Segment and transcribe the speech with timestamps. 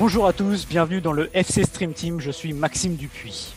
[0.00, 3.52] Bonjour à tous, bienvenue dans le FC Stream Team, je suis Maxime Dupuis.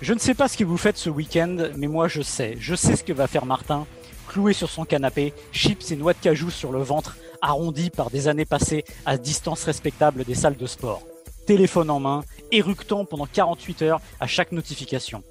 [0.00, 2.54] Je ne sais pas ce que vous faites ce week-end, mais moi je sais.
[2.60, 3.88] Je sais ce que va faire Martin,
[4.28, 8.28] cloué sur son canapé, chips et noix de cajou sur le ventre, arrondi par des
[8.28, 11.02] années passées à distance respectable des salles de sport.
[11.44, 15.24] Téléphone en main, éructant pendant 48 heures à chaque notification.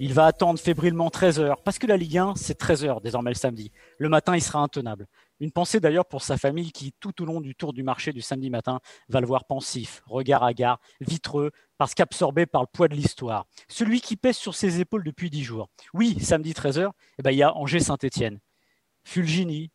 [0.00, 3.30] Il va attendre fébrilement 13 heures, parce que la Ligue 1, c'est 13 heures désormais
[3.30, 3.70] le samedi.
[3.98, 5.06] Le matin, il sera intenable.
[5.40, 8.20] Une pensée d'ailleurs pour sa famille qui, tout au long du tour du marché du
[8.20, 12.94] samedi matin, va le voir pensif, regard hagard, vitreux, parce qu'absorbé par le poids de
[12.94, 13.46] l'histoire.
[13.68, 15.68] Celui qui pèse sur ses épaules depuis 10 jours.
[15.94, 18.38] Oui, samedi 13h, eh ben, il y a Angers-Saint-Etienne.
[19.04, 19.70] Fulgini,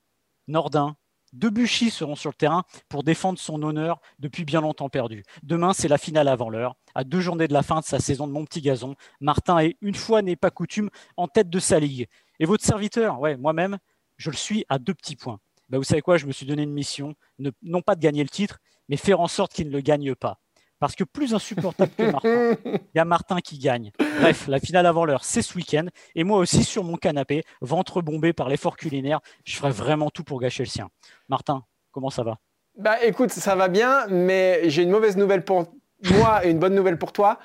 [0.48, 0.96] Nordin,
[1.34, 5.24] Debuchy seront sur le terrain pour défendre son honneur depuis bien longtemps perdu.
[5.44, 6.76] Demain, c'est la finale avant l'heure.
[6.94, 9.76] À deux journées de la fin de sa saison de Mon Petit Gazon, Martin est,
[9.82, 12.08] une fois n'est pas coutume, en tête de sa ligue.
[12.40, 13.78] Et votre serviteur, ouais, moi-même,
[14.18, 15.40] je le suis à deux petits points.
[15.70, 17.16] Ben, vous savez quoi, je me suis donné une mission,
[17.64, 20.40] non pas de gagner le titre, mais faire en sorte qu'il ne le gagne pas.
[20.80, 23.92] Parce que plus insupportable que Martin, il y a Martin qui gagne.
[24.20, 25.88] Bref, la finale avant l'heure, c'est ce week-end.
[26.16, 30.24] Et moi aussi, sur mon canapé, ventre bombé par l'effort culinaire, je ferai vraiment tout
[30.24, 30.90] pour gâcher le sien.
[31.30, 32.38] Martin, comment ça va?
[32.78, 35.74] Bah écoute, ça va bien, mais j'ai une mauvaise nouvelle pour
[36.12, 37.40] moi et une bonne nouvelle pour toi.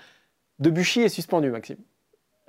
[0.59, 1.79] Debuchy est suspendu, Maxime.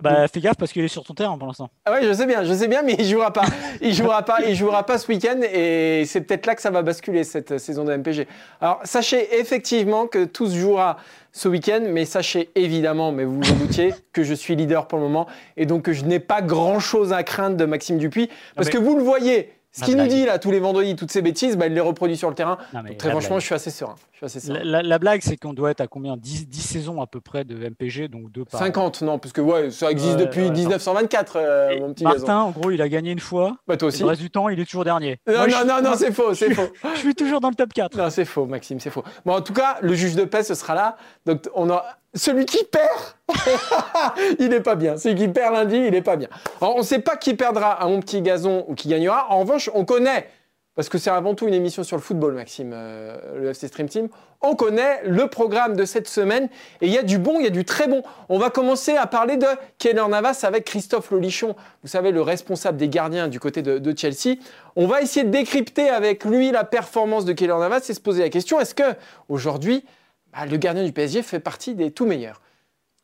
[0.02, 1.70] Bah, fais gaffe parce qu'il est sur ton terrain pour l'instant.
[1.86, 3.46] Ah ouais, je sais bien, je sais bien, mais il jouera pas.
[3.82, 6.82] Il jouera pas, il jouera pas ce week-end et c'est peut-être là que ça va
[6.82, 8.28] basculer cette saison de MPG.
[8.60, 10.98] Alors, sachez effectivement que tout se jouera
[11.32, 15.00] ce week-end, mais sachez évidemment, mais vous vous en doutiez, que je suis leader pour
[15.00, 18.70] le moment et donc que je n'ai pas grand-chose à craindre de Maxime Dupuis parce
[18.70, 21.56] que vous le voyez, ce qu'il nous dit là tous les vendredis, toutes ces bêtises,
[21.58, 22.58] bah, il les reproduit sur le terrain.
[22.74, 23.96] Donc, très franchement, je suis assez serein.
[24.14, 24.60] Je suis assez serein.
[24.60, 26.18] La, la- la blague, c'est qu'on doit être à combien?
[26.18, 28.60] 10, 10 saisons à peu près de MPG, donc deux par.
[28.60, 30.54] 50, non, parce que ouais, ça existe depuis ouais, non.
[30.54, 32.32] 1924, euh, Et mon petit Martin, gazon.
[32.34, 33.56] en gros, il a gagné une fois.
[33.68, 34.02] Bah toi aussi.
[34.02, 35.20] Le reste du temps, il est toujours dernier.
[35.28, 36.68] Non, Moi, non, non, non, c'est faux, c'est faux.
[36.94, 37.98] Je suis toujours dans le top 4.
[37.98, 39.04] Non, c'est faux, Maxime, c'est faux.
[39.26, 40.98] Bon, en tout cas, le juge de paix, ce sera là.
[41.26, 43.16] Donc, on a celui qui perd,
[44.40, 44.98] il n'est pas bien.
[44.98, 46.28] Celui qui perd lundi, il n'est pas bien.
[46.60, 49.28] On ne sait pas qui perdra à mon petit gazon ou qui gagnera.
[49.30, 50.28] En revanche, on connaît,
[50.76, 53.88] parce que c'est avant tout une émission sur le football, Maxime, euh, le FC Stream
[53.88, 54.10] Team.
[54.42, 56.50] On connaît le programme de cette semaine
[56.82, 58.04] et il y a du bon, il y a du très bon.
[58.28, 59.48] On va commencer à parler de
[59.78, 63.98] Keller Navas avec Christophe Lolichon, vous savez, le responsable des gardiens du côté de, de
[63.98, 64.38] Chelsea.
[64.76, 68.24] On va essayer de décrypter avec lui la performance de Keller Navas et se poser
[68.24, 68.96] la question est-ce que
[69.30, 69.86] aujourd'hui,
[70.32, 72.42] bah, le gardien du PSG fait partie des tout meilleurs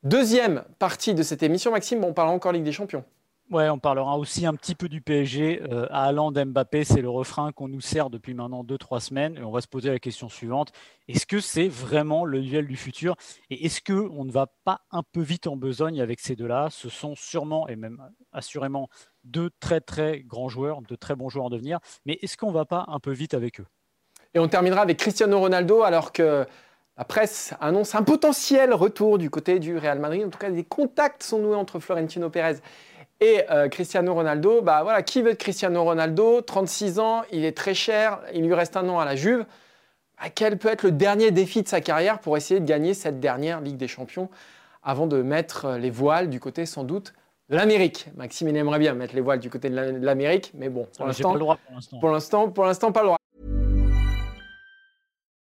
[0.03, 3.03] Deuxième partie de cette émission, Maxime, on parlera encore Ligue des Champions.
[3.49, 5.63] Ouais, on parlera aussi un petit peu du PSG.
[5.71, 9.38] Euh, à Haaland, Mbappé, c'est le refrain qu'on nous sert depuis maintenant 2-3 semaines.
[9.38, 10.73] Et on va se poser la question suivante.
[11.07, 13.15] Est-ce que c'est vraiment le duel du futur?
[13.49, 16.67] Et est-ce qu'on ne va pas un peu vite en besogne avec ces deux-là?
[16.71, 18.01] Ce sont sûrement, et même
[18.33, 18.89] assurément,
[19.23, 21.79] deux très très grands joueurs, de très bons joueurs en devenir.
[22.05, 23.67] Mais est-ce qu'on ne va pas un peu vite avec eux?
[24.33, 26.45] Et on terminera avec Cristiano Ronaldo, alors que
[26.97, 30.24] la presse annonce un potentiel retour du côté du Real Madrid.
[30.25, 32.56] En tout cas, des contacts sont noués entre Florentino Pérez
[33.19, 34.62] et euh, Cristiano Ronaldo.
[34.62, 36.41] Bah voilà, qui veut Cristiano Ronaldo?
[36.41, 39.46] 36 ans, il est très cher, il lui reste un an à la Juve.
[40.19, 43.19] Bah, quel peut être le dernier défi de sa carrière pour essayer de gagner cette
[43.19, 44.30] dernière Ligue des Champions
[44.84, 47.13] avant de mettre euh, les voiles du côté sans doute
[47.50, 48.07] de l'Amérique?
[48.16, 50.88] Maxime, il aimerait bien mettre les voiles du côté de la- de l'Amérique, mais bon,
[52.00, 53.18] pour l'instant, pour l'instant, pas le droit.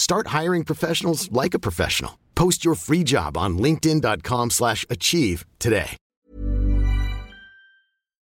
[0.00, 2.12] Start hiring professionals like a professional.
[2.34, 5.96] Post your free job on linkedin.com/achieve slash achieve today.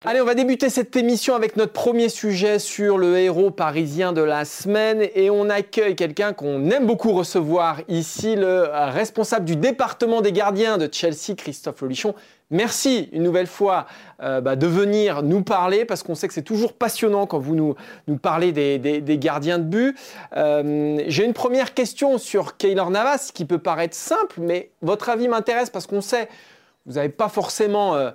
[0.07, 4.21] Allez, on va débuter cette émission avec notre premier sujet sur le héros parisien de
[4.21, 10.21] la semaine et on accueille quelqu'un qu'on aime beaucoup recevoir ici, le responsable du département
[10.21, 12.13] des gardiens de Chelsea, Christophe Lolichon.
[12.51, 13.87] Merci une nouvelle fois
[14.21, 17.55] euh, bah, de venir nous parler parce qu'on sait que c'est toujours passionnant quand vous
[17.55, 17.75] nous,
[18.21, 19.97] parlez des, gardiens de but.
[20.37, 25.27] Euh, j'ai une première question sur Keylor Navas qui peut paraître simple, mais votre avis
[25.27, 26.29] m'intéresse parce qu'on sait
[26.85, 28.11] vous n'avez pas forcément, euh,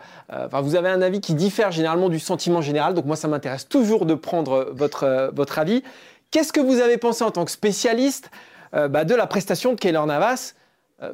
[0.63, 2.95] vous avez un avis qui diffère généralement du sentiment général.
[2.95, 5.83] Donc moi, ça m'intéresse toujours de prendre votre, votre avis.
[6.31, 8.31] Qu'est-ce que vous avez pensé en tant que spécialiste
[8.73, 10.55] bah, de la prestation de Keylor Navas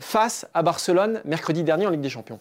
[0.01, 2.41] face à Barcelone mercredi dernier en Ligue des Champions?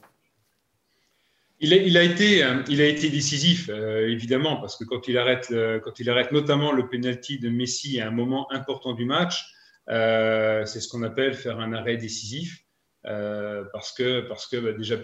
[1.60, 5.54] Il a, été, il a été décisif, évidemment, parce que quand il, arrête,
[5.84, 9.46] quand il arrête notamment le penalty de Messi à un moment important du match,
[9.88, 12.66] c'est ce qu'on appelle faire un arrêt décisif.
[13.08, 14.98] Euh, parce que, parce que bah, déjà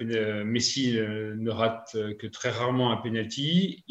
[0.44, 3.84] Messi euh, ne rate que très rarement un penalty.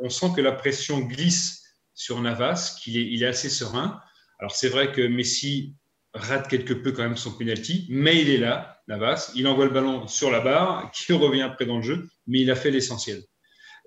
[0.00, 1.64] On sent que la pression glisse
[1.94, 4.00] sur Navas, qu'il est, il est assez serein.
[4.38, 5.74] Alors c'est vrai que Messi
[6.16, 9.32] rate quelque peu quand même son penalty, mais il est là, Navas.
[9.34, 12.50] Il envoie le ballon sur la barre, qui revient après dans le jeu, mais il
[12.50, 13.22] a fait l'essentiel.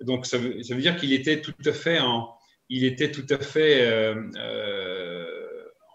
[0.00, 2.32] Donc ça veut, dire qu'il était tout à fait en,
[2.70, 5.26] il était tout à fait euh, euh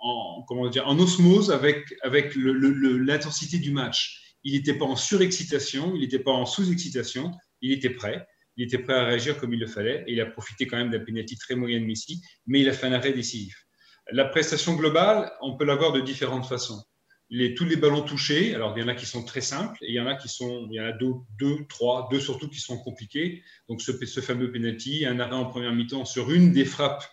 [0.06, 4.36] en, comment dire, en osmose avec, avec l'intensité du match.
[4.44, 8.26] Il n'était pas en surexcitation, il n'était pas en sous-excitation, il était prêt.
[8.58, 10.92] Il était prêt à réagir comme il le fallait et il a profité quand même
[10.92, 13.65] d'un pénalty très moyen de Messi, mais il a fait un arrêt décisif.
[14.12, 16.84] La prestation globale, on peut l'avoir de différentes façons.
[17.31, 19.90] Les, tous les ballons touchés, alors il y en a qui sont très simples et
[19.90, 22.48] il y en a qui sont, il y en a deux, deux trois, deux surtout
[22.48, 23.44] qui sont compliqués.
[23.68, 27.04] Donc ce, ce fameux penalty, un arrêt en première mi-temps sur une des frappes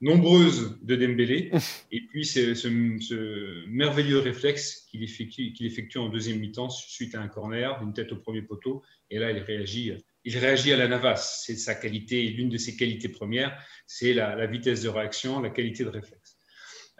[0.00, 1.50] nombreuses de Dembélé,
[1.92, 7.28] et puis ce, ce, merveilleux réflexe qu'il effectue, effectue, en deuxième mi-temps suite à un
[7.28, 9.92] corner, d'une tête au premier poteau, et là il réagit,
[10.24, 11.42] il réagit à la Navas.
[11.44, 15.84] C'est sa qualité, l'une de ses qualités premières, c'est la, vitesse de réaction, la qualité
[15.84, 16.17] de réflexe.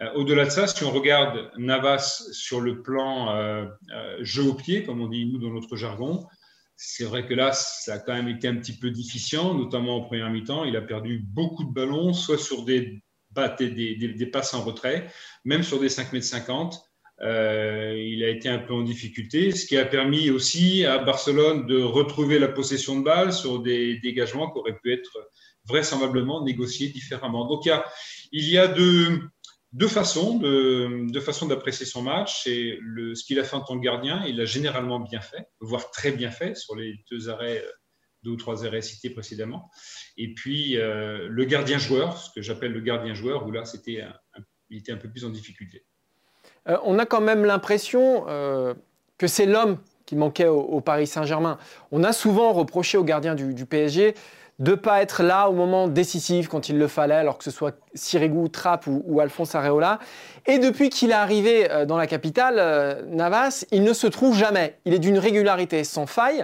[0.01, 4.53] Euh, au-delà de ça, si on regarde Navas sur le plan euh, euh, jeu au
[4.53, 6.25] pied, comme on dit nous dans notre jargon,
[6.75, 10.01] c'est vrai que là, ça a quand même été un petit peu difficile, notamment en
[10.01, 10.63] première mi-temps.
[10.63, 13.01] Il a perdu beaucoup de ballons, soit sur des,
[13.59, 15.07] des, des, passes en retrait,
[15.43, 16.81] même sur des 5 mètres 50.
[17.21, 21.67] Euh, il a été un peu en difficulté, ce qui a permis aussi à Barcelone
[21.67, 25.29] de retrouver la possession de balle sur des dégagements qui auraient pu être
[25.65, 27.45] vraisemblablement négociés différemment.
[27.45, 27.85] Donc il y a,
[28.31, 29.19] il y a de,
[29.71, 32.43] deux façons de, d'apprécier son match.
[32.43, 32.79] C'est
[33.13, 34.23] ce qu'il a fait en tant que gardien.
[34.25, 37.71] Il l'a généralement bien fait, voire très bien fait sur les deux arrêts, euh,
[38.23, 39.69] deux ou trois arrêts cités précédemment.
[40.17, 44.03] Et puis euh, le gardien joueur, ce que j'appelle le gardien joueur, où là c'était
[44.69, 45.85] il était un peu plus en difficulté.
[46.67, 48.25] Euh, on a quand même l'impression
[49.17, 51.59] que c'est l'homme qui manquait au, Paris Saint-Germain.
[51.91, 54.15] On a souvent reproché au gardien du, du PSG
[54.59, 57.77] de pas être là au moment décisif quand il le fallait, alors que ce soit
[57.93, 59.99] Sirigu, Trapp ou, Alphonse Areola.
[60.45, 64.37] Et depuis qu'il est arrivé euh, dans la capitale, euh, Navas, il ne se trouve
[64.37, 64.77] jamais.
[64.83, 66.43] Il est d'une régularité sans faille.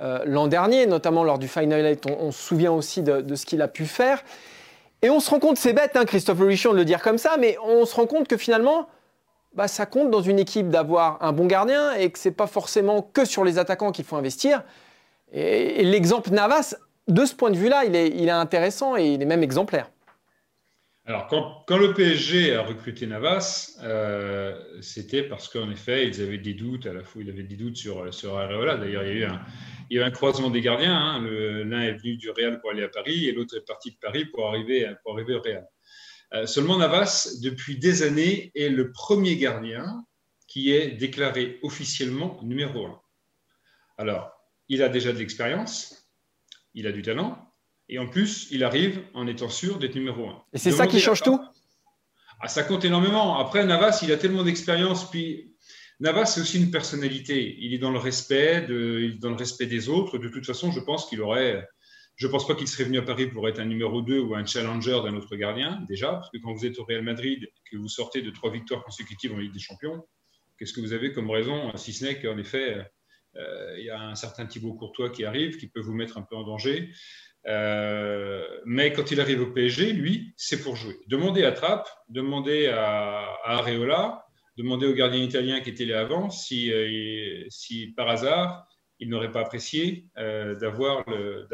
[0.00, 3.62] Euh, l'an dernier, notamment lors du Final Eight, on, se souvient aussi de, ce qu'il
[3.62, 4.22] a pu faire.
[5.00, 7.36] Et on se rend compte, c'est bête, hein, Christophe Richon de le dire comme ça,
[7.38, 8.88] mais on se rend compte que finalement,
[9.54, 13.00] bah, ça compte dans une équipe d'avoir un bon gardien et que c'est pas forcément
[13.00, 14.64] que sur les attaquants qu'il faut investir.
[15.32, 16.74] et l'exemple Navas
[17.08, 19.90] de ce point de vue-là, il est, intéressant et il est même exemplaire.
[21.06, 26.54] Alors, quand, le PSG a recruté Navas, euh, c'était parce qu'en effet, ils avaient des
[26.54, 28.78] doutes, à la fois, ils avaient des doutes sur, sur Areola.
[28.78, 29.40] D'ailleurs, il y a
[29.90, 30.96] eu un, croisement des gardiens.
[30.96, 31.20] Hein.
[31.20, 34.24] L'un est venu du Real pour aller à Paris et l'autre est parti de Paris
[34.24, 35.66] pour arriver, pour au Real.
[36.32, 40.04] Euh, seulement, Navas, depuis des années, est le premier gardien
[40.48, 43.00] qui est déclaré officiellement numéro un.
[43.98, 44.30] Alors,
[44.68, 46.03] il a déjà de l'expérience,
[46.74, 47.54] il a du talent,
[47.88, 50.42] et en plus, il arrive en étant sûr d'être numéro un.
[50.52, 51.40] Et c'est ça qui change tout?
[52.40, 53.38] Ah, Ça compte énormément.
[53.38, 55.54] Après, Navas, il a tellement d'expérience, puis
[56.00, 57.56] Navas, c'est aussi une personnalité.
[57.60, 60.18] Il est dans le respect, de, dans le respect des autres.
[60.18, 61.66] De toute façon, je pense qu'il aurait.
[62.16, 64.36] Je ne pense pas qu'il serait venu à Paris pour être un numéro 2 ou
[64.36, 67.76] un challenger d'un autre gardien, déjà, parce que quand vous êtes au Real Madrid, que
[67.76, 70.06] vous sortez de trois victoires consécutives en Ligue des Champions,
[70.56, 72.86] qu'est-ce que vous avez comme raison, si ce n'est qu'en effet,
[73.36, 76.36] il y a un certain Thibaut Courtois qui arrive, qui peut vous mettre un peu
[76.36, 76.90] en danger.
[77.46, 80.96] Euh, mais quand il arrive au PSG, lui, c'est pour jouer.
[81.08, 84.24] Demandez à Trapp, demandez à, Areola,
[84.56, 88.66] demandez au gardien italien qui était là avant si, euh, si par hasard
[89.00, 91.46] il n'aurait pas apprécié d'avoir le,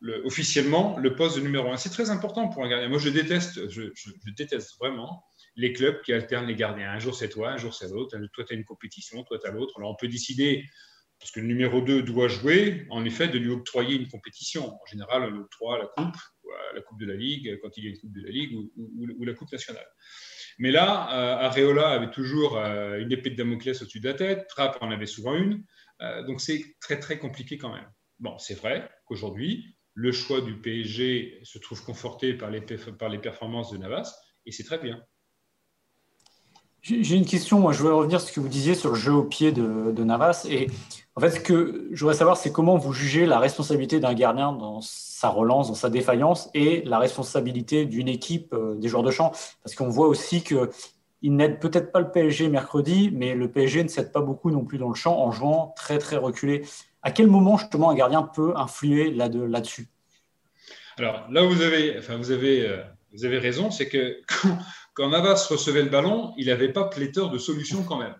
[0.00, 1.76] le, officiellement le poste de numéro 1.
[1.76, 2.88] C'est très important pour un gardien.
[2.88, 3.90] Moi, je déteste, je
[4.36, 5.24] déteste vraiment
[5.56, 6.90] les clubs qui alternent les gardiens.
[6.90, 8.16] Un jour c'est toi, un jour c'est l'autre.
[8.32, 9.74] Toi tu as une compétition, toi tu as l'autre.
[9.78, 10.64] Alors on peut décider
[11.20, 14.72] parce que le numéro 2 doit jouer, en effet, de lui octroyer une compétition.
[14.72, 16.16] En général, on octroie la Coupe,
[16.74, 19.24] la Coupe de la Ligue, quand il y a une Coupe de la Ligue, ou,
[19.24, 19.86] la Coupe nationale.
[20.58, 24.46] Mais là, euh, Areola avait toujours euh, une épée de Damoclès au-dessus de la tête,
[24.48, 25.62] Trapp en avait souvent une,
[26.00, 27.88] euh, donc c'est très très compliqué quand même.
[28.18, 33.78] Bon, c'est vrai qu'aujourd'hui, le choix du PSG se trouve conforté par les performances de
[33.78, 34.14] Navas,
[34.46, 35.02] et c'est très bien.
[36.82, 39.12] J'ai une question, moi je voudrais revenir sur ce que vous disiez sur le jeu
[39.12, 40.46] au pied de, Navas.
[40.48, 40.68] Et
[41.14, 44.52] en fait, ce que je voudrais savoir, c'est comment vous jugez la responsabilité d'un gardien
[44.52, 49.10] dans sa relance, dans sa défaillance, et la responsabilité d'une équipe, euh, des joueurs de
[49.10, 49.32] champ.
[49.62, 53.88] Parce qu'on voit aussi qu'il n'aide peut-être pas le PSG mercredi, mais le PSG ne
[53.88, 56.64] s'aide pas beaucoup non plus dans le champ en jouant très très reculé.
[57.02, 59.88] À quel moment justement un gardien peut influer là-dessus?
[60.96, 62.82] Alors là, vous avez, enfin, vous avez, euh,
[63.12, 64.16] vous avez raison, c'est que
[65.00, 68.14] quand, Navas recevait le ballon, il n'avait pas pléthore de solutions quand même.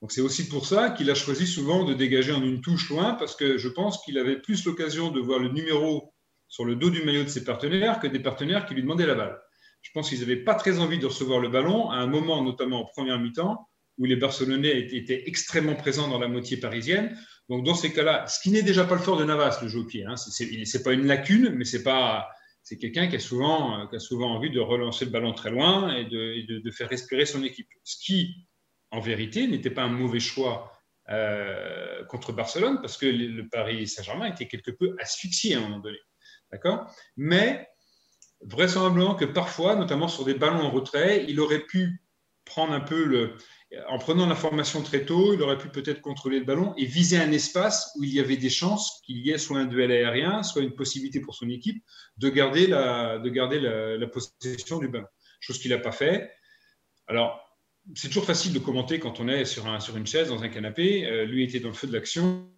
[0.00, 3.14] Donc c'est aussi pour ça qu'il a choisi souvent de dégager en une touche loin,
[3.14, 6.14] parce que je pense qu'il avait plus l'occasion de voir le numéro
[6.48, 9.14] sur le dos du maillot de ses partenaires que des partenaires qui lui demandaient la
[9.14, 9.38] balle.
[9.82, 12.80] Je pense qu'ils n'avaient pas très envie de recevoir le ballon, à un moment notamment
[12.80, 17.14] en première mi-temps, où les Barcelonais étaient extrêmement présents dans la moitié parisienne.
[17.50, 19.80] Donc dans ces cas-là, ce qui n'est déjà pas le fort de Navas, le jeu
[19.80, 22.26] au pied, hein, ce n'est pas une lacune, mais c'est pas
[22.62, 25.50] c'est quelqu'un qui, a souvent, euh, qui a souvent envie de relancer le ballon très
[25.50, 27.68] loin et de, faire respirer son équipe.
[27.84, 28.46] Ce qui,
[28.90, 30.72] en vérité, n'était pas un mauvais choix
[31.08, 35.80] euh, contre Barcelone, parce que le Paris Saint-Germain était quelque peu asphyxié à un moment
[35.80, 35.98] donné.
[36.52, 36.86] D'accord?
[37.16, 37.68] Mais
[38.42, 42.02] vraisemblablement que parfois, notamment sur des ballons en retrait, il aurait pu
[42.44, 43.36] prendre un peu le,
[43.88, 47.32] en prenant l'information très tôt, il aurait pu peut-être contrôler le ballon et viser un
[47.32, 50.62] espace où il y avait des chances qu'il y ait soit un duel aérien, soit
[50.62, 51.82] une possibilité pour son équipe
[52.18, 55.06] de garder la, la, possession du ballon.
[55.40, 56.30] Chose qu'il n'a pas fait.
[57.06, 57.40] Alors,
[57.94, 61.06] c'est toujours facile de commenter quand on est sur une chaise, dans un canapé.
[61.06, 62.48] Euh, lui était dans le feu de l'action.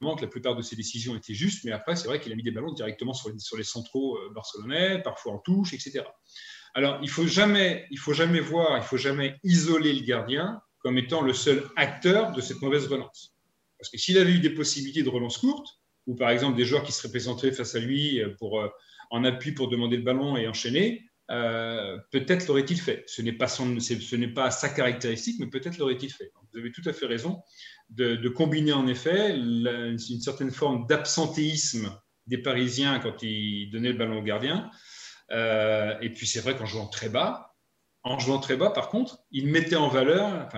[0.00, 2.42] Que la plupart de ses décisions étaient justes, mais après, c'est vrai qu'il a mis
[2.42, 6.04] des ballons directement sur les, sur les centraux euh, barcelonais, parfois en touche, etc.
[6.76, 10.98] Alors, il faut jamais, il faut jamais voir, il faut jamais isoler le gardien comme
[10.98, 13.34] étant le seul acteur de cette mauvaise relance.
[13.78, 15.66] Parce que s'il avait eu des possibilités de relance courte,
[16.06, 18.68] ou par exemple des joueurs qui seraient présentés face à lui pour, euh,
[19.10, 23.04] en appui pour demander le ballon et enchaîner, euh, peut-être l'aurait-il fait.
[23.06, 23.32] Ce n'est
[24.28, 26.30] pas sa caractéristique, mais peut-être l'aurait-il fait.
[26.52, 27.40] vous avez tout à fait raison
[27.88, 31.90] de, combiner en effet une certaine forme d'absentéisme
[32.26, 34.70] des Parisiens quand ils donnaient le ballon au gardien
[35.30, 37.56] euh, et puis c'est vrai qu'en jouant très bas,
[38.02, 40.48] en jouant très bas, par contre, il mettait en valeur,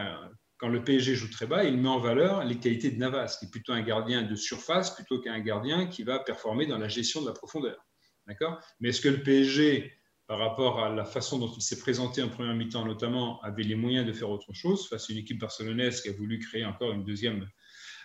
[0.59, 3.47] quand le PSG joue très bas, il met en valeur les qualités de Navas, qui
[3.47, 7.23] est plutôt un gardien de surface plutôt qu'un gardien qui va performer dans la gestion
[7.23, 7.87] de la profondeur.
[8.27, 8.61] D'accord?
[8.81, 12.29] Mais est-ce que le PSG, par rapport à la façon dont il s'est présenté en
[12.29, 16.03] première mi-temps, notamment, avait les moyens de faire autre chose face à une équipe barcelonaise
[16.03, 17.49] qui a voulu créer encore une deuxième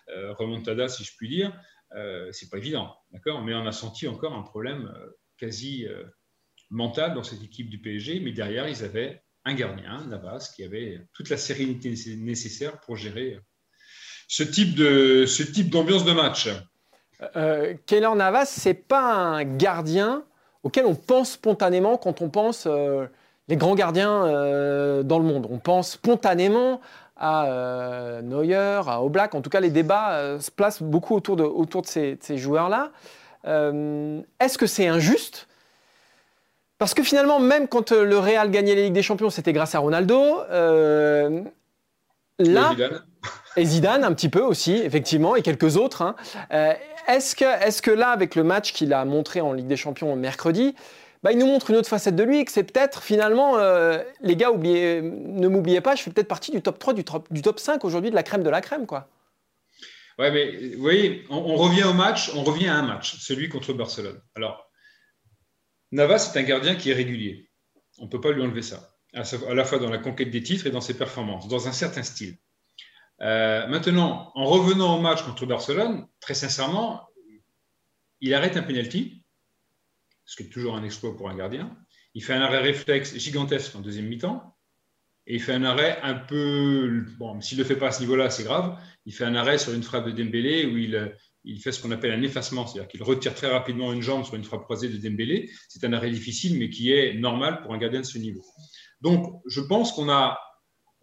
[0.09, 1.59] euh, remontada, si je puis dire?
[1.95, 3.41] Euh, C'est pas évident, d'accord?
[3.41, 5.85] Mais on a senti encore un problème euh, quasi
[6.69, 11.01] mental dans cette équipe du PSG, mais derrière, ils avaient un gardien, Navas, qui avait
[11.13, 13.39] toute la sérénité nécessaire pour gérer
[14.27, 16.49] ce type de ce type d'ambiance de match.
[17.35, 20.25] Euh, Keller Navas, c'est pas un gardien
[20.63, 23.05] auquel on pense spontanément quand on pense euh,
[23.47, 25.47] les grands gardiens euh, dans le monde.
[25.49, 26.79] On pense spontanément
[27.17, 29.35] à euh, Neuer, à Oblak.
[29.35, 32.91] En tout cas, les débats se placent beaucoup autour de, autour de ces joueurs-là.
[33.45, 35.47] Est-ce que c'est injuste
[36.83, 39.73] parce que finalement, même quand euh, le Real gagnait la Ligue des Champions, c'était grâce
[39.73, 40.41] à Ronaldo.
[40.51, 41.41] Euh,
[42.39, 43.03] là, et Zidane.
[43.55, 44.03] et Zidane.
[44.03, 46.01] un petit peu aussi, effectivement, et quelques autres.
[46.01, 46.17] Hein.
[46.51, 46.73] Euh,
[47.07, 50.13] est-ce que, est que là, avec le match qu'il a montré en Ligue des Champions
[50.17, 50.75] mercredi,
[51.23, 53.55] bah, il nous montre une autre facette de lui, et que c'est peut-être finalement,
[54.19, 57.31] les gars, oubliez, ne m'oubliez pas, je fais peut-être partie du top 3, du top,
[57.31, 59.07] du top 5 aujourd'hui, de la crème de la crème, quoi.
[60.19, 63.47] Ouais, mais vous voyez, on, on, revient au match, on revient à un match, celui
[63.47, 64.19] contre Barcelone.
[64.35, 64.69] Alors,
[65.93, 67.51] Navas est un gardien qui est régulier.
[67.99, 70.65] On ne peut pas lui enlever ça, à la fois dans la conquête des titres
[70.65, 72.35] et dans ses performances, dans un certain style.
[73.21, 77.07] Euh, maintenant, en revenant au match contre Barcelone, très sincèrement,
[78.21, 79.23] il arrête un penalty,
[80.25, 81.77] ce qui est toujours un exploit pour un gardien.
[82.15, 84.57] Il fait un arrêt réflexe gigantesque en deuxième mi-temps.
[85.27, 87.05] Et il fait un arrêt un peu.
[87.17, 88.77] Bon, s'il ne le fait pas à ce niveau-là, c'est grave.
[89.05, 91.91] Il fait un arrêt sur une frappe de Dembélé où il, il fait ce qu'on
[91.91, 94.97] appelle un effacement, c'est-à-dire qu'il retire très rapidement une jambe sur une frappe croisée de
[94.97, 95.49] Dembélé.
[95.67, 98.41] C'est un arrêt difficile, mais qui est normal pour un gardien de ce niveau.
[99.01, 100.39] Donc, je pense qu'on a,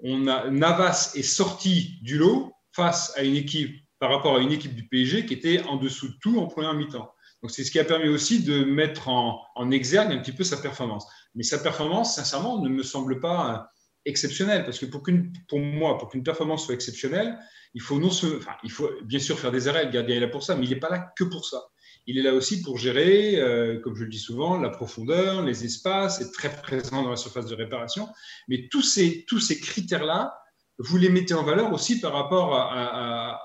[0.02, 4.88] Navas est sorti du lot face à une équipe par rapport à une équipe du
[4.88, 7.12] PSG qui était en dessous de tout en première mi-temps.
[7.42, 10.56] Donc, c'est ce qui a permis aussi de mettre en, exergue un petit peu sa
[10.56, 11.06] performance.
[11.34, 13.68] Mais sa performance, sincèrement, ne me semble pas
[14.04, 14.64] exceptionnel.
[14.64, 15.02] Parce que pour,
[15.48, 17.38] pour moi, pour qu'une performance soit exceptionnelle,
[17.74, 20.28] il faut, non enfin, il faut bien sûr faire des arrêts, le gardien est là
[20.28, 21.62] pour ça, mais il n'est pas là que pour ça.
[22.06, 25.64] Il est là aussi pour gérer, euh, comme je le dis souvent, la profondeur, les
[25.64, 28.08] espaces, être très présent dans la surface de réparation.
[28.48, 30.36] Mais tous ces, tous ces critères-là,
[30.78, 33.38] vous les mettez en valeur aussi par rapport à,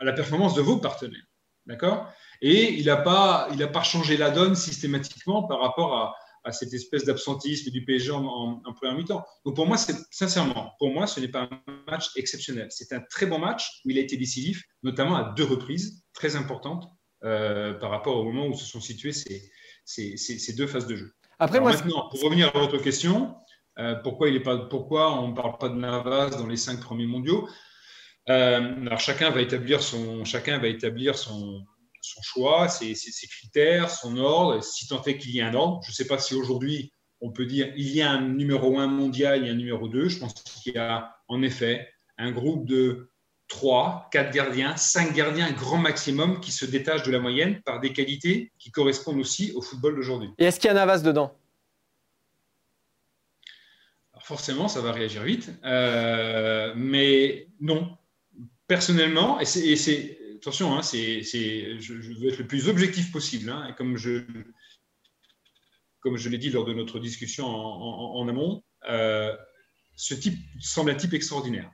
[0.00, 1.24] la performance de vos partenaires.
[1.66, 2.06] D'accord?
[2.42, 6.72] Et il n'a pas, il pas changé la donne systématiquement par rapport à, à cette
[6.72, 9.24] espèce d'absentisme du PSG en, en, première mi-temps.
[9.44, 9.76] Donc pour moi,
[10.10, 12.68] sincèrement, pour moi, ce n'est pas un match exceptionnel.
[12.70, 16.36] C'est un très bon match où il a été décisif, notamment à deux reprises très
[16.36, 16.84] importantes
[17.24, 19.50] euh, par rapport au moment où se sont situées ces,
[19.84, 21.12] ces, ces, deux phases de jeu.
[21.38, 23.34] Après, moi, maintenant, pour revenir à votre question,
[23.78, 26.80] euh, pourquoi, il est pas, pourquoi on ne parle pas de Navas dans les cinq
[26.80, 27.48] premiers mondiaux?
[28.28, 31.64] Euh, Alors chacun va établir son, chacun va établir son,
[32.04, 32.94] son choix, ses,
[33.28, 35.80] critères, son ordre, si tant est qu'il y ait un ordre.
[35.84, 38.86] Je ne sais pas si aujourd'hui on peut dire il y a un numéro 1
[38.86, 40.08] mondial, il y a un numéro 2.
[40.08, 43.10] Je pense qu'il y a en effet un groupe de
[43.48, 47.92] 3, 4 gardiens, 5 gardiens, grand maximum qui se détachent de la moyenne par des
[47.92, 50.30] qualités qui correspondent aussi au football d'aujourd'hui.
[50.38, 51.34] Et est-ce qu'il y a Navas dedans?
[54.20, 55.50] Forcément, ça va réagir vite.
[55.64, 57.96] Euh, mais non.
[58.66, 63.48] Personnellement, et c'est attention, hein, c'est, je, veux être le plus objectif possible.
[63.48, 64.24] Hein, comme je,
[66.00, 69.34] comme je l'ai dit lors de notre discussion en, amont, euh,
[69.96, 71.70] ce type semble un type extraordinaire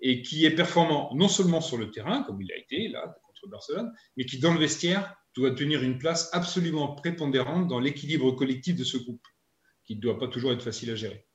[0.00, 3.48] et qui est performant non seulement sur le terrain, comme il a été là contre
[3.48, 8.76] Barcelone, mais qui dans le vestiaire doit tenir une place absolument prépondérante dans l'équilibre collectif
[8.76, 9.26] de ce groupe,
[9.86, 11.26] qui ne doit pas toujours être facile à gérer.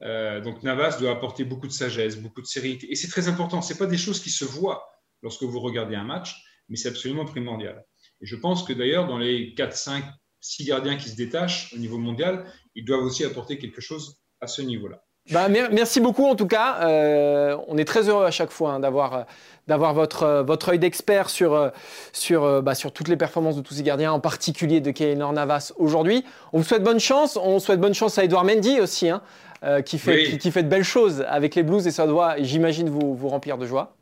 [0.00, 3.60] Euh, donc Navas doit apporter beaucoup de sagesse, beaucoup de sérénité, et c'est très important.
[3.60, 6.36] Ce pas des choses qui se voient lorsque vous regardez un match,
[6.68, 7.84] mais c'est absolument primordial.
[8.20, 10.04] Et je pense que d'ailleurs, dans les 4, 5,
[10.40, 14.46] 6 gardiens qui se détachent au niveau mondial, ils doivent aussi apporter quelque chose à
[14.46, 15.02] ce niveau-là.
[15.32, 16.78] Bah, merci beaucoup en tout cas.
[16.82, 19.26] Euh, on est très heureux à chaque fois hein, d'avoir
[19.66, 21.72] d'avoir votre votre œil d'expert sur
[22.12, 25.72] sur bah, sur toutes les performances de tous ces gardiens, en particulier de Keylor Navas
[25.78, 26.24] aujourd'hui.
[26.52, 27.36] On vous souhaite bonne chance.
[27.36, 29.20] On souhaite bonne chance à Edouard Mendy aussi, hein,
[29.64, 32.88] euh, qui fait qui, fait de belles choses avec les Blues et ça doit, j'imagine,
[32.88, 33.96] vous vous remplir de joie.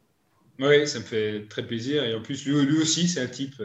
[0.58, 2.04] Oui, ça me fait très plaisir.
[2.04, 3.62] Et en plus, lui, lui aussi, c'est un type,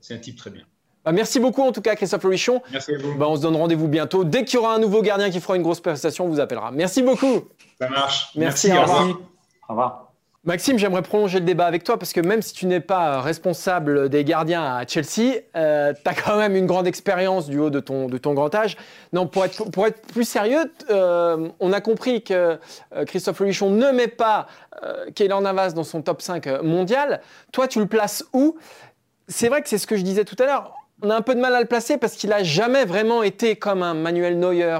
[0.00, 0.64] c'est un type très bien.
[1.04, 2.62] Bah, merci beaucoup en tout cas, Christophe Lorichon.
[2.70, 3.14] Merci à vous.
[3.16, 4.24] Bah, on se donne rendez-vous bientôt.
[4.24, 6.70] Dès qu'il y aura un nouveau gardien qui fera une grosse prestation, on vous appellera.
[6.70, 7.48] Merci beaucoup.
[7.80, 8.30] Ça marche.
[8.36, 9.08] Merci, merci au revoir.
[9.08, 10.11] Au revoir.
[10.44, 14.08] Maxime, j'aimerais prolonger le débat avec toi parce que même si tu n'es pas responsable
[14.08, 17.78] des gardiens à Chelsea, euh, tu as quand même une grande expérience du haut de
[17.78, 18.76] ton, de ton grand âge.
[19.12, 22.58] Non, pour être, pour être plus sérieux, euh, on a compris que
[22.92, 24.48] euh, Christophe Lolichon ne met pas
[24.82, 27.20] euh, Navas dans son top 5 mondial.
[27.52, 28.56] Toi, tu le places où?
[29.28, 30.74] C'est vrai que c'est ce que je disais tout à l'heure.
[31.02, 33.54] On a un peu de mal à le placer parce qu'il n'a jamais vraiment été
[33.54, 34.78] comme un Manuel Neuer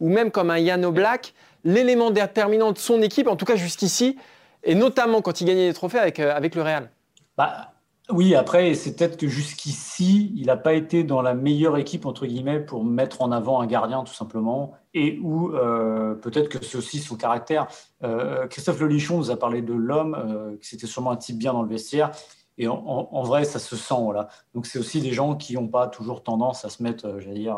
[0.00, 4.16] ou même comme un Jan Black, l'élément déterminant de son équipe, en tout cas jusqu'ici
[4.64, 6.90] et notamment quand il gagnait des trophées avec, euh, avec le Real.
[7.36, 7.72] Bah,
[8.10, 12.26] oui, après, c'est peut-être que jusqu'ici, il n'a pas été dans la meilleure équipe, entre
[12.26, 16.76] guillemets, pour mettre en avant un gardien, tout simplement, et où euh, peut-être que c'est
[16.76, 17.68] aussi son caractère.
[18.02, 21.68] Euh, Christophe Lelichon nous a parlé de l'homme, c'était sûrement un type bien dans le
[21.68, 22.10] vestiaire,
[22.58, 24.28] et en, vrai, ça se sent, voilà.
[24.54, 27.56] Donc, c'est aussi des gens qui n'ont pas toujours tendance à se mettre, j'allais dire,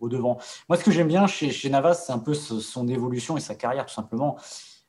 [0.00, 0.38] au devant.
[0.68, 3.54] Moi, ce que j'aime bien chez, chez Navas, c'est un peu son évolution et sa
[3.54, 4.36] carrière, tout simplement.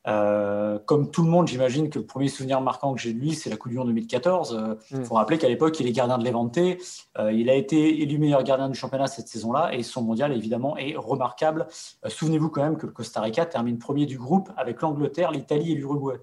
[0.07, 3.33] Euh, comme tout le monde, j'imagine que le premier souvenir marquant que j'ai de lui,
[3.33, 4.77] c'est la Coupe du Monde 2014.
[4.91, 6.57] Il faut rappeler qu'à l'époque, il est gardien de Levante.
[6.57, 10.77] Euh, il a été élu meilleur gardien du championnat cette saison-là et son mondial, évidemment,
[10.77, 11.67] est remarquable.
[12.05, 15.71] Euh, souvenez-vous quand même que le Costa Rica termine premier du groupe avec l'Angleterre, l'Italie
[15.71, 16.17] et l'Uruguay.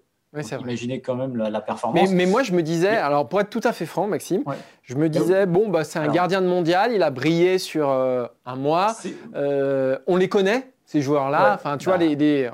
[0.61, 2.11] imaginez quand même la, performance.
[2.11, 4.45] Mais, moi, je me disais, alors pour être tout à fait franc, Maxime,
[4.83, 8.57] je me disais, bon, bah, c'est un gardien de mondial, il a brillé sur un
[8.57, 8.95] mois.
[9.35, 11.55] on les connaît ces joueurs-là.
[11.55, 12.05] enfin, tu vois, bah.
[12.05, 12.51] les,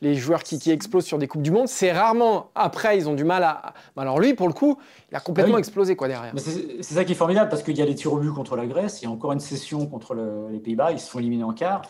[0.00, 3.14] les, joueurs qui, qui, explosent sur des Coupes du Monde, c'est rarement après, ils ont
[3.14, 3.74] du mal à.
[3.96, 4.78] Alors lui, pour le coup,
[5.10, 6.32] il a complètement explosé quoi derrière.
[6.36, 8.66] C'est ça qui est formidable parce qu'il y a les tirs au but contre la
[8.66, 11.52] Grèce, il y a encore une session contre les Pays-Bas, ils se font éliminer en
[11.52, 11.82] quart.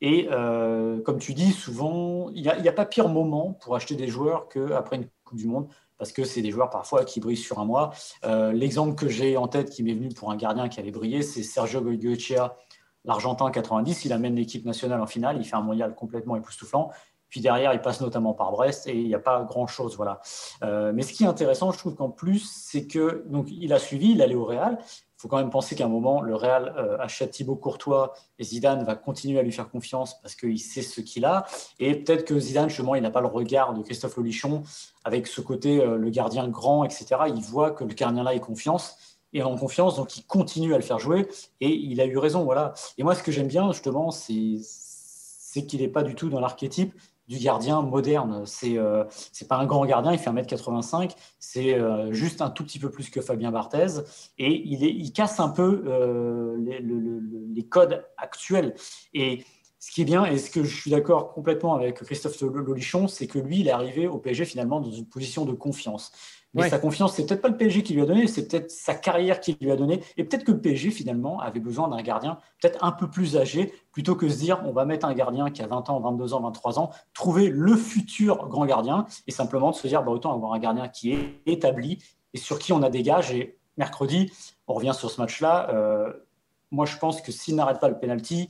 [0.00, 3.94] Et euh, comme tu dis, souvent, il n'y a, a, pas pire moment pour acheter
[3.94, 7.36] des joueurs qu'après une Coupe du Monde parce que c'est des joueurs parfois qui brillent
[7.36, 7.92] sur un mois.
[8.24, 11.22] Euh, l'exemple que j'ai en tête qui m'est venu pour un gardien qui avait brillé,
[11.22, 12.56] c'est Sergio Goycoechea
[13.04, 16.90] L'Argentin 90, il amène l'équipe nationale en finale, il fait un mondial complètement époustouflant.
[17.34, 19.96] Puis derrière, il passe notamment par Brest et il n'y a pas grand-chose.
[19.96, 20.20] Voilà.
[20.62, 23.80] Euh, mais ce qui est intéressant, je trouve qu'en plus, c'est que donc il a
[23.80, 24.78] suivi, il allait au Real.
[24.80, 28.44] Il faut quand même penser qu'à un moment, le Real euh, achète Thibaut Courtois et
[28.44, 31.44] Zidane va continuer à lui faire confiance parce qu'il sait ce qu'il a.
[31.80, 34.62] Et peut-être que Zidane, justement, il n'a pas le regard de Christophe Lolichon
[35.02, 37.16] avec ce côté, euh, le gardien grand, etc.
[37.26, 40.78] Il voit que le gardien là est confiance et en confiance, donc il continue à
[40.78, 41.26] le faire jouer,
[41.60, 42.72] et il a eu raison, voilà.
[42.96, 46.94] Et moi, ce que j'aime bien, justement, c'est qu'il n'est pas du tout dans l'archétype
[47.28, 48.44] du gardien moderne.
[48.46, 49.04] C'est euh,
[49.48, 53.10] pas un grand gardien, il fait 1m85, c'est euh, juste un tout petit peu plus
[53.10, 54.02] que Fabien Barthez
[54.38, 58.74] et il, est, il casse un peu euh, les, les, codes actuels.
[59.14, 59.44] Et
[59.78, 63.26] ce qui est bien, et ce que je suis d'accord complètement avec Christophe Lolichon, c'est
[63.26, 66.12] que lui, il est arrivé au PSG finalement dans une position de confiance.
[66.54, 68.94] Mais sa confiance, c'est peut-être pas le PSG qui lui a donné, c'est peut-être sa
[68.94, 70.00] carrière qui lui a donné.
[70.16, 73.72] Et peut-être que le PSG, finalement, avait besoin d'un gardien peut-être un peu plus âgé,
[73.92, 76.40] plutôt que se dire on va mettre un gardien qui a 20 ans, 22 ans,
[76.40, 80.52] 23 ans, trouver le futur grand gardien, et simplement de se dire bah, autant avoir
[80.52, 81.98] un gardien qui est établi
[82.32, 83.32] et sur qui on a des gages.
[83.32, 84.32] Et mercredi,
[84.68, 85.70] on revient sur ce match-là.
[85.72, 86.12] Euh,
[86.70, 88.48] moi, je pense que s'il n'arrête pas le penalty,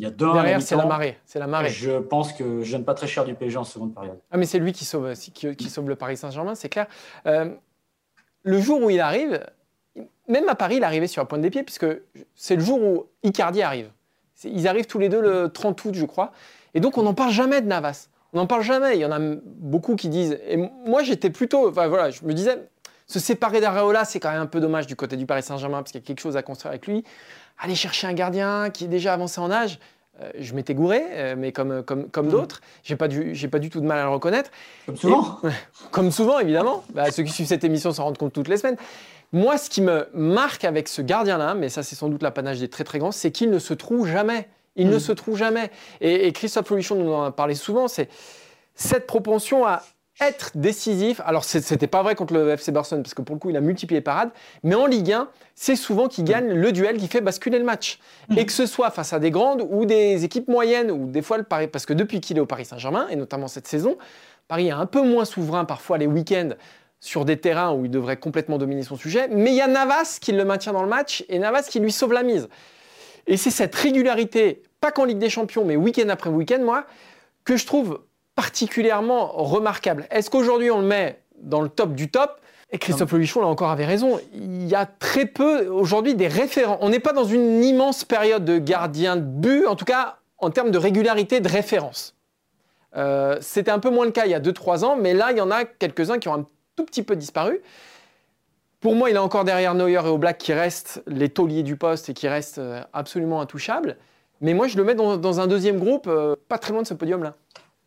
[0.00, 1.18] il y a deux Derrière, c'est la marée.
[1.26, 1.68] C'est la marée.
[1.68, 4.18] Je pense que je donne pas très cher du PSG en seconde période.
[4.30, 6.86] Ah, mais c'est lui qui sauve, qui, sauve le Paris Saint-Germain, c'est clair.
[7.26, 7.50] Euh,
[8.42, 9.44] le jour où il arrive,
[10.26, 11.86] même à Paris, il arrivait sur la pointe des pieds, puisque
[12.34, 13.90] c'est le jour où Icardi arrive.
[14.44, 16.32] Ils arrivent tous les deux le 30 août, je crois.
[16.72, 18.08] Et donc, on n'en parle jamais de Navas.
[18.32, 18.96] On n'en parle jamais.
[18.96, 20.38] Il y en a beaucoup qui disent.
[20.48, 21.68] Et moi, j'étais plutôt.
[21.68, 22.56] Enfin, voilà, je me disais,
[23.10, 25.92] se séparer d'Areola, c'est quand même un peu dommage du côté du Paris Saint-Germain, parce
[25.92, 27.04] qu'il y a quelque chose à construire avec lui
[27.60, 29.78] aller chercher un gardien qui est déjà avancé en âge,
[30.20, 32.30] euh, je m'étais gouré, euh, mais comme, comme, comme mm.
[32.30, 34.50] d'autres, j'ai pas, du, pas du tout de mal à le reconnaître.
[34.86, 35.38] Comme souvent
[35.90, 36.84] Comme souvent, évidemment.
[36.94, 38.76] Bah, ceux qui suivent cette émission s'en rendent compte toutes les semaines.
[39.32, 42.68] Moi, ce qui me marque avec ce gardien-là, mais ça c'est sans doute l'apanage des
[42.68, 44.48] très très grands, c'est qu'il ne se trouve jamais.
[44.76, 45.00] Il ne mm.
[45.00, 45.70] se trouve jamais.
[46.00, 48.08] Et, Christophe Louichon nous en a parlé souvent, c'est
[48.74, 49.82] cette propension à
[50.20, 51.20] être décisif.
[51.24, 53.60] Alors, c'était pas vrai contre le FC Barcelone, parce que pour le coup, il a
[53.60, 54.30] multiplié les parades.
[54.62, 57.98] Mais en Ligue 1, c'est souvent qu'il gagne le duel qui fait basculer le match.
[58.28, 58.38] Mm.
[58.38, 61.38] Et que ce soit face à des grandes ou des équipes moyennes, ou des fois
[61.38, 61.68] le Paris.
[61.68, 63.96] Parce que depuis qu'il est au Paris Saint-Germain, et notamment cette saison,
[64.48, 66.50] Paris est un peu moins souverain parfois les week-ends
[67.00, 69.28] sur des terrains où il devrait complètement dominer son sujet.
[69.28, 71.92] Mais il y a Navas qui le maintient dans le match et Navas qui lui
[71.92, 72.48] sauve la mise.
[73.26, 76.84] Et c'est cette régularité, pas qu'en Ligue des Champions, mais week-end après week-end, moi,
[77.44, 78.00] que je trouve
[78.34, 80.06] particulièrement remarquable.
[80.10, 82.40] Est-ce qu'aujourd'hui on le met dans le top du top?
[82.72, 84.20] Et Christophe Levichon, là encore, avait raison.
[84.32, 86.78] Il y a très peu aujourd'hui des référents.
[86.80, 90.50] On n'est pas dans une immense période de gardien de but, en tout cas en
[90.50, 92.16] termes de régularité de référence.
[92.96, 95.38] Euh, c'était un peu moins le cas il y a 2-3 ans, mais là, il
[95.38, 97.60] y en a quelques-uns qui ont un tout petit peu disparu.
[98.80, 102.08] Pour moi, il est encore derrière Neuer et Oblak qui restent les tauliers du poste
[102.08, 103.96] et qui restent euh, absolument intouchables.
[104.40, 106.94] Mais moi, je le mets dans, un deuxième groupe, euh, pas très loin de ce
[106.94, 107.34] podium-là.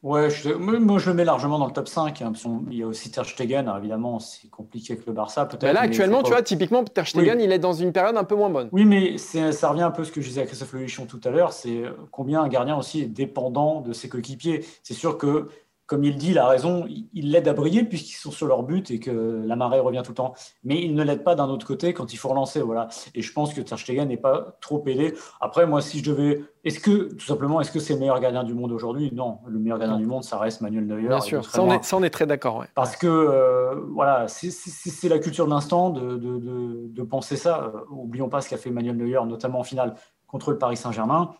[0.04, 0.28] Ouais,
[0.60, 2.22] moi je le mets largement dans le top 5.
[2.22, 2.34] Hein,
[2.70, 5.74] il y a aussi Ter Stegen, évidemment, c'est compliqué avec le Barça peut-être.
[5.74, 8.50] là, actuellement, tu vois, typiquement, Ter Stegen, il est dans une période un peu moins
[8.50, 8.68] bonne.
[8.74, 11.22] Oui, mais ça revient un peu à ce que je disais à Christophe Lelichon tout
[11.24, 14.66] à l'heure, c'est combien un gardien aussi est dépendant de ses coéquipiers.
[14.84, 15.48] C'est sûr que
[15.94, 18.90] comme il dit, il a raison, il l'aide à briller puisqu'ils sont sur leur but
[18.90, 20.34] et que la marée revient tout le temps.
[20.64, 22.62] Mais il ne l'aide pas d'un autre côté quand il faut relancer.
[22.62, 22.88] Voilà.
[23.14, 25.14] Et je pense que Ter Stegen n'est pas trop aidé.
[25.40, 26.42] Après, moi, si je devais.
[26.64, 29.12] Est-ce que, tout simplement, est-ce que c'est le meilleur gardien du monde aujourd'hui?
[29.14, 29.38] Non.
[29.46, 31.10] Le meilleur gardien du monde, ça reste Manuel Neuer.
[31.10, 32.66] Bien sûr, ça on, est, très d'accord.
[32.74, 37.72] Parce que, euh, voilà, c'est la culture de l'instant de, de, de, penser ça.
[37.76, 39.94] Euh, oublions pas ce qu'a fait Manuel Neuer, notamment en finale
[40.26, 41.36] contre le Paris Saint-Germain.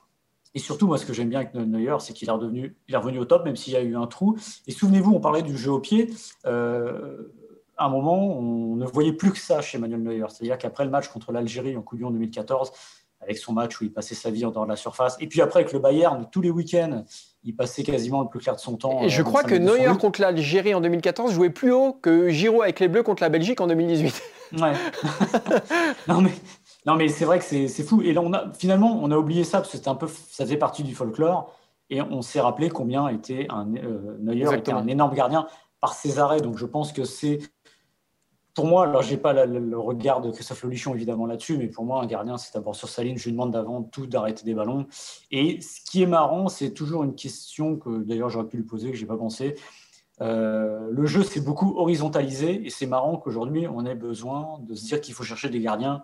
[0.56, 2.98] Et surtout, moi, ce que j'aime bien avec Neuer, c'est qu'il est, redevenu, il est
[2.98, 4.38] revenu au top, même s'il y a eu un trou.
[4.68, 6.14] Et souvenez-vous, on parlait du jeu au pied.
[6.46, 7.34] Euh,
[7.78, 10.26] à un moment, on ne voyait plus que ça chez Manuel Neuer.
[10.30, 12.72] C'est-à-dire qu'après le match contre l'Algérie en Couillon 2014,
[13.20, 15.42] avec son match où il passait sa vie en dehors de la surface, et puis
[15.42, 17.04] après avec le Bayern, tous les week-ends,
[17.44, 19.02] il passait quasiment le plus clair de son temps.
[19.02, 22.62] Et je euh, crois que Neuer contre l'Algérie en 2014 jouait plus haut que Giroud
[22.62, 24.22] avec les Bleus contre la Belgique en 2018.
[24.54, 24.74] Ouais.
[26.08, 26.32] non mais
[26.86, 28.02] non, mais c'est vrai que c'est fou.
[28.02, 30.44] Et là, on a, finalement, on a oublié ça parce que c'était un peu, ça
[30.44, 31.54] faisait partie du folklore.
[31.90, 35.48] Et on s'est rappelé combien était un, euh, Neuer était un énorme gardien
[35.80, 36.42] par ses arrêts.
[36.42, 37.40] Donc, je pense que c'est,
[38.54, 42.02] pour moi, alors j'ai pas le regard de Christophe Lolichon évidemment là-dessus, mais pour moi,
[42.02, 43.18] un gardien, c'est d'abord sur sa ligne.
[43.18, 44.88] Je lui demande d'avant tout d'arrêter des ballons.
[45.32, 48.92] Et ce qui est marrant, c'est toujours une question que d'ailleurs j'aurais pu lui poser,
[48.92, 49.56] que j'ai pas pensé.
[50.22, 54.86] Euh, le jeu s'est beaucoup horizontalisé et c'est marrant qu'aujourd'hui on ait besoin de se
[54.86, 56.04] dire qu'il faut chercher des gardiens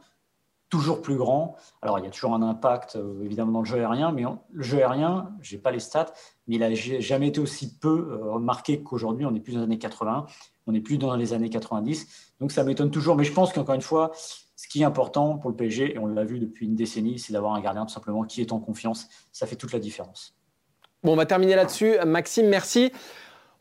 [0.70, 1.56] toujours plus grand.
[1.82, 4.64] Alors, il y a toujours un impact, euh, évidemment, dans le jeu aérien, mais le
[4.64, 6.14] jeu aérien, je n'ai pas les stats,
[6.48, 9.26] mais il n'a jamais été aussi peu euh, remarqué qu'aujourd'hui.
[9.26, 10.26] On est plus dans les années 80,
[10.68, 12.34] on n'est plus dans les années 90.
[12.40, 13.16] Donc, ça m'étonne toujours.
[13.16, 14.12] Mais je pense qu'encore une fois,
[14.56, 17.34] ce qui est important pour le PSG, et on l'a vu depuis une décennie, c'est
[17.34, 19.08] d'avoir un gardien tout simplement qui est en confiance.
[19.32, 20.36] Ça fait toute la différence.
[21.04, 21.96] Bon, on va terminer là-dessus.
[22.06, 22.92] Maxime, merci.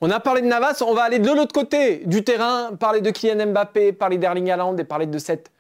[0.00, 3.10] On a parlé de Navas, on va aller de l'autre côté du terrain, parler de
[3.10, 5.50] Kylian Mbappé, parler d'Erling Haaland et parler de cette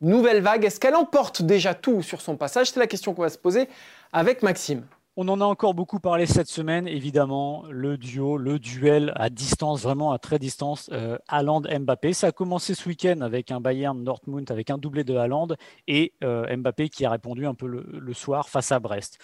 [0.00, 2.70] nouvelle vague, est-ce qu'elle emporte déjà tout sur son passage?
[2.70, 3.68] C'est la question qu'on va se poser
[4.12, 4.84] avec Maxime.
[5.18, 9.82] On en a encore beaucoup parlé cette semaine, évidemment, le duo, le duel à distance,
[9.82, 12.12] vraiment à très distance, euh, Haaland-Mbappé.
[12.12, 15.48] Ça a commencé ce week-end avec un Bayern Dortmund, avec un doublé de Haaland,
[15.88, 19.18] et euh, Mbappé qui a répondu un peu le, soir face à Brest.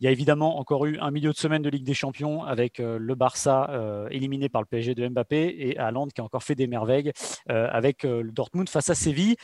[0.00, 2.78] Il y a évidemment encore eu un milieu de semaine de Ligue des Champions avec
[2.78, 3.68] le Barça
[4.12, 7.10] éliminé par le PSG de Mbappé et Haaland qui a encore fait des merveilles
[7.48, 9.34] avec le Dortmund face à Séville.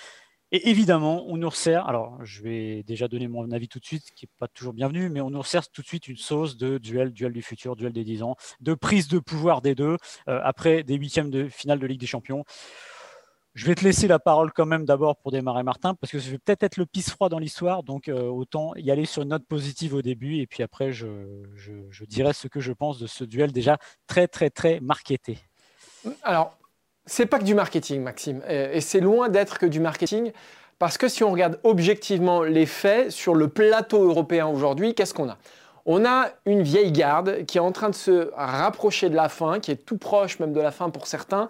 [0.57, 4.12] Et évidemment, on nous resserre, alors je vais déjà donner mon avis tout de suite,
[4.14, 6.79] qui n'est pas toujours bienvenu, mais on nous resserre tout de suite une sauce de
[6.79, 9.97] duel, duel du futur, duel des 10 ans, de prise de pouvoir des deux,
[10.29, 12.45] euh, après des huitièmes de finale de Ligue des Champions.
[13.55, 16.31] Je vais te laisser la parole quand même d'abord pour démarrer Martin, parce que ça
[16.31, 19.31] vais peut-être être le pisse froid dans l'histoire, donc euh, autant y aller sur une
[19.31, 23.09] note positive au début, et puis après je, je dirai ce que je pense de
[23.09, 25.37] ce duel déjà très très très marketé.
[26.23, 26.57] Alors,
[27.07, 28.43] c'est pas que du marketing, Maxime.
[28.49, 30.33] Et c'est loin d'être que du marketing.
[30.79, 35.29] Parce que si on regarde objectivement les faits sur le plateau européen aujourd'hui, qu'est-ce qu'on
[35.29, 35.38] a?
[35.87, 39.61] On a une vieille garde qui est en train de se rapprocher de la fin,
[39.61, 41.49] qui est tout proche même de la fin pour certains.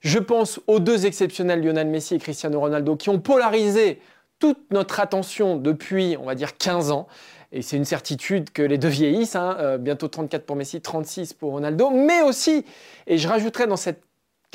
[0.00, 4.00] Je pense aux deux exceptionnels Lionel Messi et Cristiano Ronaldo qui ont polarisé
[4.38, 7.06] toute notre attention depuis, on va dire, 15 ans.
[7.52, 9.56] Et c'est une certitude que les deux vieillissent, hein.
[9.60, 12.64] euh, bientôt 34 pour Messi, 36 pour Ronaldo, mais aussi,
[13.06, 14.02] et je rajouterais dans cette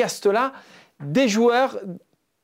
[0.02, 0.52] caste-là
[1.00, 1.78] des joueurs,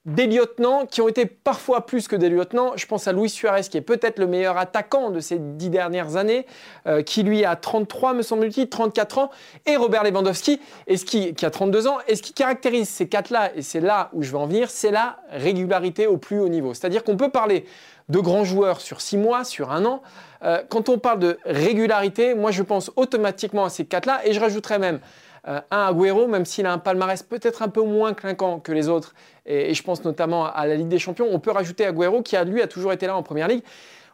[0.05, 2.73] des lieutenants qui ont été parfois plus que des lieutenants.
[2.75, 6.17] Je pense à Luis Suarez, qui est peut-être le meilleur attaquant de ces dix dernières
[6.17, 6.45] années,
[6.85, 9.31] euh, qui lui a 33, me semble-t-il, 34 ans,
[9.65, 11.97] et Robert Lewandowski, et ce qui, a 32 ans.
[12.07, 14.91] Et ce qui caractérise ces quatre-là, et c'est là où je vais en venir, c'est
[14.91, 16.75] la régularité au plus haut niveau.
[16.75, 17.65] C'est-à-dire qu'on peut parler
[18.07, 20.03] de grands joueurs sur six mois, sur un an.
[20.43, 24.39] Euh, quand on parle de régularité, moi je pense automatiquement à ces quatre-là, et je
[24.39, 24.99] rajouterais même
[25.47, 29.13] un Agüero, même s'il a un palmarès peut-être un peu moins clinquant que les autres,
[29.45, 32.43] et, je pense notamment à la Ligue des Champions, on peut rajouter Agüero qui, a,
[32.43, 33.63] lui, a toujours été là en Première Ligue.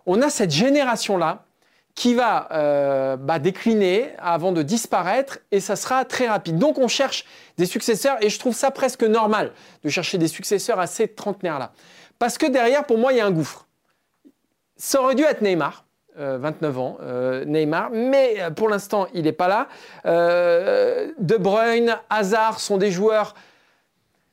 [0.06, 1.46] On a cette génération-là
[1.96, 6.58] qui va euh, bah, décliner avant de disparaître et ça sera très rapide.
[6.58, 7.26] Donc on cherche
[7.58, 9.52] des successeurs et je trouve ça presque normal
[9.84, 11.72] de chercher des successeurs à ces trentenaires-là.
[12.18, 13.68] Parce que derrière, pour moi, il y a un gouffre.
[14.76, 15.86] Ça aurait dû être Neymar.
[16.18, 19.68] 29 euh, ans, euh, Neymar, mais euh, pour l'instant, il n'est pas là.
[20.06, 23.34] de Bruyne, Hazard sont des joueurs,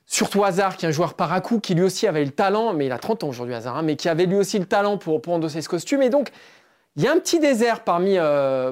[0.06, 2.86] surtout Hazard, qui est un joueur par à qui lui aussi avait le talent, mais
[2.86, 5.22] il a 30 ans aujourd'hui, Hazard, hein, mais qui avait lui aussi le talent pour,
[5.22, 6.02] pour endosser ce costume.
[6.02, 6.30] Et donc,
[6.96, 8.18] il y a un petit désert parmi,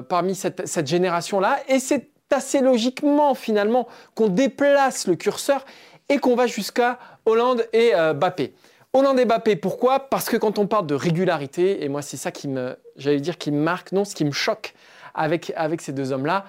[0.09, 5.65] parmi cette, cette génération-là, et c'est assez logiquement, finalement, qu'on déplace le curseur
[6.09, 8.53] et qu'on va jusqu'à Hollande et Bappé.
[8.93, 10.09] Hollande et Mbappé, pourquoi?
[10.09, 13.37] Parce que quand on parle de régularité, et moi c'est ça qui me, j'allais dire,
[13.37, 14.73] qui marque, non, ce qui me choque
[15.13, 16.45] avec, avec ces deux hommes-là,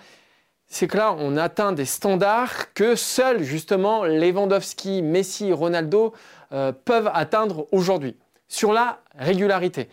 [0.66, 6.14] c'est que là, on atteint des standards que seuls, justement, Lewandowski, Messi, Ronaldo
[6.52, 9.88] euh, peuvent atteindre aujourd'hui sur la régularité.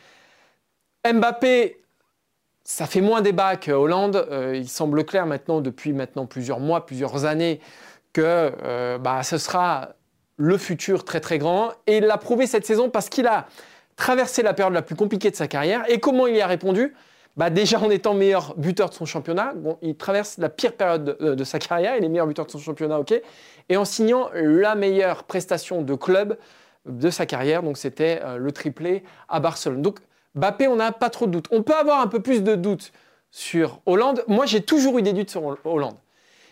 [1.03, 1.81] Mbappé,
[2.63, 4.27] ça fait moins débat que Hollande.
[4.29, 7.59] Euh, il semble clair maintenant, depuis maintenant plusieurs mois, plusieurs années,
[8.13, 9.89] que euh, bah, ce sera
[10.37, 11.71] le futur très très grand.
[11.85, 13.47] Et il l'a prouvé cette saison parce qu'il a
[13.95, 15.83] traversé la période la plus compliquée de sa carrière.
[15.89, 16.93] Et comment il y a répondu?
[17.35, 21.17] Bah Déjà en étant meilleur buteur de son championnat, bon, il traverse la pire période
[21.19, 23.13] de, sa carrière, il est meilleur buteur de son championnat, ok,
[23.69, 26.37] et en signant la meilleure prestation de club
[26.87, 29.83] de sa carrière, donc c'était euh, le triplé à Barcelone.
[29.83, 29.99] Donc
[30.33, 31.47] Bappé, on n'a pas trop de doutes.
[31.51, 32.91] On peut avoir un peu plus de doutes
[33.31, 34.23] sur Hollande.
[34.27, 35.97] Moi, j'ai toujours eu des doutes sur Hollande.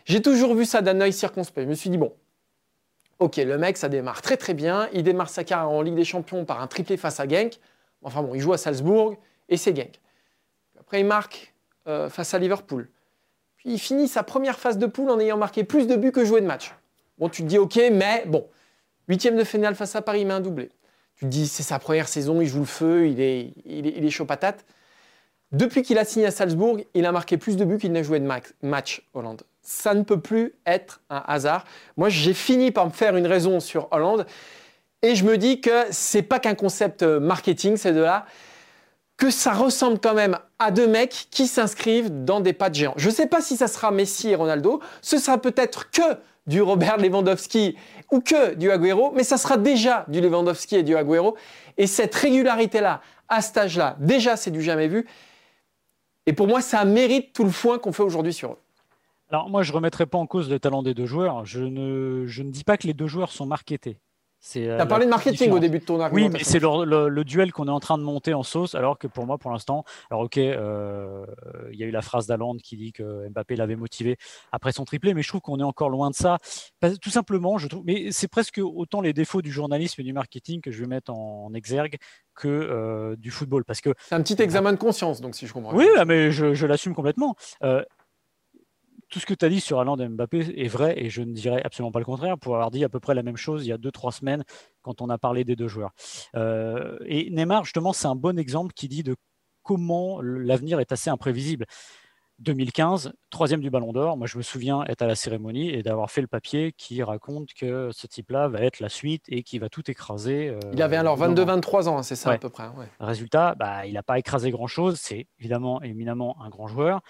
[0.06, 1.65] J'ai toujours vu ça d'un œil circonspect.
[1.65, 2.13] Je me suis dit, bon,
[3.19, 4.89] Ok, le mec, ça démarre très très bien.
[4.91, 7.60] Il démarre sa carrière en Ligue des Champions par un triplé face à Genk.
[8.01, 9.15] Enfin bon, il joue à Salzbourg
[9.47, 10.01] et c'est Genk.
[10.80, 11.54] Après, il marque
[11.88, 12.89] euh, face à Liverpool.
[13.58, 16.25] Puis il finit sa première phase de poule en ayant marqué plus de buts que
[16.25, 16.73] joué de match.
[17.17, 18.45] Bon, tu te dis ok, mais bon,
[19.08, 20.69] huitième de finale face à Paris, il met un doublé.
[21.15, 24.06] Tu te dis c'est sa première saison, il joue le feu, il est, il il
[24.06, 24.65] est chaud patate.
[25.54, 28.19] Depuis qu'il a signé à Salzbourg, il a marqué plus de buts qu'il n'a joué
[28.19, 28.28] de
[28.62, 31.65] match, Hollande ça ne peut plus être un hasard.
[31.97, 34.25] Moi, j'ai fini par me faire une raison sur Hollande
[35.01, 38.25] et je me dis que c'est pas qu'un concept marketing, ces deux-là,
[39.17, 42.93] que ça ressemble quand même à deux mecs qui s'inscrivent dans des pas de géants.
[42.97, 46.01] Je ne sais pas si ça sera Messi et Ronaldo, ce sera peut-être que
[46.47, 47.75] du Robert Lewandowski
[48.12, 51.36] ou que du Agüero, mais ça sera déjà du Lewandowski et du Agüero.
[51.78, 55.08] Et cette régularité-là, à cet âge-là, déjà c'est du jamais vu.
[56.28, 58.60] Et pour moi, ça mérite tout le foin qu'on fait aujourd'hui sur eux.
[59.36, 61.43] Alors moi, je ne remettrai pas en cause le talent des deux joueurs.
[61.43, 63.98] Je ne, je ne dis pas que les deux joueurs sont marketés.
[64.50, 66.28] Tu as parlé de marketing au début de ton argument.
[66.28, 69.08] Oui, mais c'est le, duel qu'on est en train de monter en sauce, alors que
[69.08, 71.26] pour moi, pour l'instant, alors ok, euh,
[71.69, 74.15] il y a eu la phrase d'Alande qui dit que Mbappé l'avait motivé
[74.54, 76.38] après son triplé, mais je trouve qu'on est encore loin de ça.
[77.02, 80.62] Tout simplement, je trouve, mais c'est presque autant les défauts du journalisme et du marketing
[80.62, 81.98] que je vais mettre en, exergue
[82.36, 85.52] que euh, du football, parce que c'est un petit examen de conscience, donc si je
[85.52, 85.76] comprends.
[85.76, 87.36] Oui, mais je, l'assume complètement.
[87.63, 87.84] Euh,
[89.09, 91.61] tout ce que tu as dit sur Alain Mbappé est vrai et je ne dirais
[91.63, 93.71] absolument pas le contraire pour avoir dit à peu près la même chose il y
[93.71, 94.43] a deux, trois semaines
[94.81, 95.91] quand on a parlé des deux joueurs.
[96.35, 99.15] Euh, et Neymar, justement, c'est un bon exemple qui dit de
[99.63, 101.65] comment l'avenir est assez imprévisible.
[102.39, 104.17] 2015, troisième du Ballon d'Or.
[104.17, 107.53] Moi, je me souviens être à la cérémonie et d'avoir fait le papier qui raconte
[107.53, 110.49] que ce type-là va être la suite et qui va tout écraser.
[110.49, 112.69] Euh, il avait alors 22-23 ans, hein, c'est ça à peu près.
[112.99, 114.97] Résultat, bah, il n'a pas écrasé grand-chose.
[114.99, 117.01] C'est évidemment éminemment un grand joueur.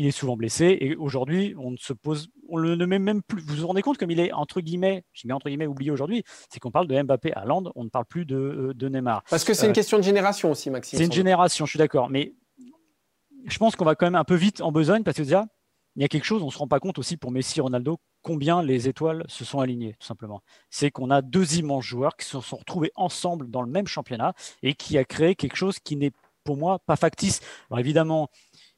[0.00, 3.42] Il est souvent blessé et aujourd'hui, on ne se pose, on ne met même plus.
[3.42, 6.24] Vous vous rendez compte comme il est entre guillemets, je mets entre guillemets oublié aujourd'hui,
[6.48, 9.22] c'est qu'on parle de Mbappé à Land, on ne parle plus de, euh, de Neymar.
[9.28, 10.98] Parce que c'est une euh, question de génération aussi, Maxime.
[10.98, 12.08] C'est une génération, je suis d'accord.
[12.08, 12.32] Mais
[13.44, 15.44] je pense qu'on va quand même un peu vite en besogne parce que déjà,
[15.96, 18.00] il y a quelque chose, on ne se rend pas compte aussi pour Messi Ronaldo
[18.22, 20.40] combien les étoiles se sont alignées, tout simplement.
[20.70, 24.32] C'est qu'on a deux immenses joueurs qui se sont retrouvés ensemble dans le même championnat
[24.62, 26.12] et qui a créé quelque chose qui n'est
[26.44, 27.40] pour moi pas factice.
[27.70, 28.28] Alors évidemment,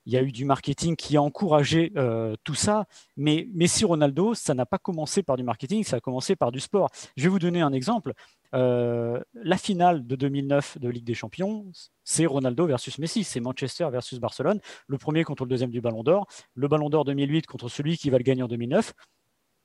[0.06, 2.86] il y a eu du marketing qui a encouragé euh, tout ça,
[3.16, 6.60] mais Messi Ronaldo, ça n'a pas commencé par du marketing, ça a commencé par du
[6.60, 6.90] sport.
[7.16, 8.12] Je vais vous donner un exemple.
[8.54, 11.66] Euh, la finale de 2009 de Ligue des Champions,
[12.04, 16.02] c'est Ronaldo versus Messi, c'est Manchester versus Barcelone, le premier contre le deuxième du Ballon
[16.02, 18.92] d'Or, le Ballon d'Or 2008 contre celui qui va le gagner en 2009.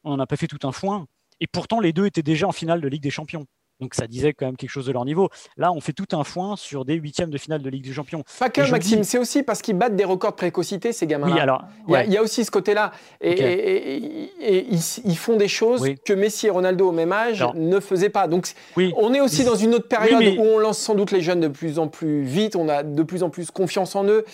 [0.03, 1.07] On n'en a pas fait tout un foin,
[1.39, 3.45] et pourtant les deux étaient déjà en finale de Ligue des Champions.
[3.79, 5.29] Donc ça disait quand même quelque chose de leur niveau.
[5.55, 8.23] Là, on fait tout un foin sur des huitièmes de finale de Ligue des Champions.
[8.39, 11.33] Pas que, Maxime, c'est aussi parce qu'ils battent des records de précocité, ces gamins-là.
[11.33, 11.63] Oui, alors.
[11.87, 12.91] Il, y a, aussi ce côté-là.
[13.21, 18.27] Et, ils, font des choses que Messi et Ronaldo, au même âge, ne faisaient pas.
[18.27, 21.41] Donc on est aussi dans une autre période où on lance sans doute les jeunes
[21.41, 24.25] de plus en plus vite, on a de plus en plus confiance en eux.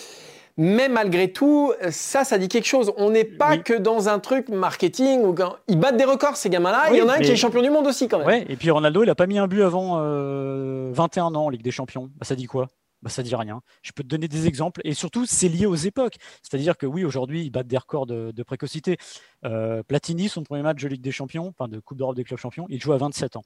[0.58, 2.94] Mais malgré tout, ça, ça dit quelque chose.
[2.98, 5.22] On n'est pas que dans un truc marketing.
[5.22, 5.36] Où
[5.68, 6.92] Ils battent des records, ces gamins-là.
[6.92, 8.28] il y en a un qui est champion du monde aussi, quand même.
[8.28, 11.50] Ouais, et puis Ronaldo, il n'a pas mis un but avant 21 euh, ans en
[11.50, 12.12] Ligue des Champions.
[12.16, 12.68] Bah, ça dit quoi?
[13.02, 13.62] Bah, ça dit rien.
[13.82, 16.16] Je peux te donner des exemples et surtout c'est lié aux époques.
[16.42, 18.98] C'est-à-dire que oui, aujourd'hui ils battent des records de, précocité.
[19.44, 22.40] Euh, Platini, son premier match de Ligue des Champions, enfin de Coupe d'Europe des clubs
[22.40, 23.44] champions, il joue à 27 ans.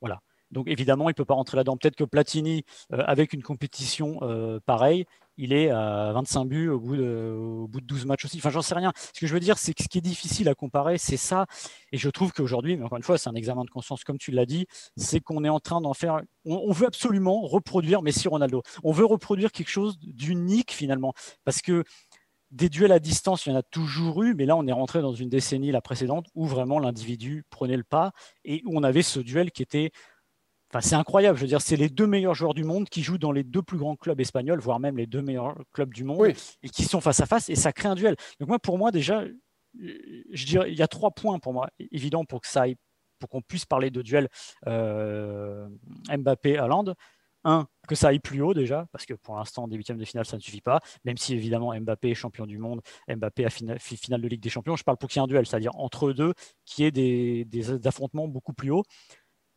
[0.00, 0.20] Voilà.
[0.52, 1.76] Donc évidemment, il ne peut pas rentrer là-dedans.
[1.76, 5.06] Peut-être que Platini, euh, avec une compétition euh, pareille,
[5.38, 8.36] il est à 25 buts au bout, de, au bout de 12 matchs aussi.
[8.36, 8.92] Enfin, j'en sais rien.
[9.14, 11.46] Ce que je veux dire, c'est que ce qui est difficile à comparer, c'est ça.
[11.90, 14.30] Et je trouve qu'aujourd'hui, mais encore une fois, c'est un examen de conscience, comme tu
[14.30, 16.20] l'as dit, c'est qu'on est en train d'en faire.
[16.44, 18.62] On, veut absolument reproduire Messi Ronaldo.
[18.84, 21.14] On veut reproduire quelque chose d'unique finalement.
[21.44, 21.84] Parce que
[22.50, 25.00] des duels à distance, il y en a toujours eu, mais là, on est rentré
[25.00, 28.12] dans une décennie, la précédente, où vraiment l'individu prenait le pas
[28.44, 29.90] et où on avait ce duel qui était
[30.80, 31.36] c'est incroyable.
[31.36, 33.62] Je veux dire, c'est les deux meilleurs joueurs du monde qui jouent dans les deux
[33.62, 36.32] plus grands clubs espagnols, voire même les deux meilleurs clubs du monde,
[36.62, 38.16] et qui sont face à face, et ça crée un duel.
[38.40, 39.24] Donc moi, pour moi, déjà,
[39.78, 42.64] je dirais, il y a trois points pour moi évidents pour que ça
[43.18, 44.28] pour qu'on puisse parler de duel
[44.66, 45.68] euh,
[46.08, 46.94] Mbappé-Hollande.
[47.44, 50.24] Un, que ça aille plus haut déjà, parce que pour l'instant, des huitièmes de finale,
[50.24, 53.80] ça ne suffit pas, même si évidemment Mbappé est champion du monde, Mbappé a finale,
[53.80, 56.06] finale de Ligue des Champions, je parle pour qu'il y ait un duel, c'est-à-dire entre
[56.06, 58.84] eux deux, qui ait des, des affrontements beaucoup plus hauts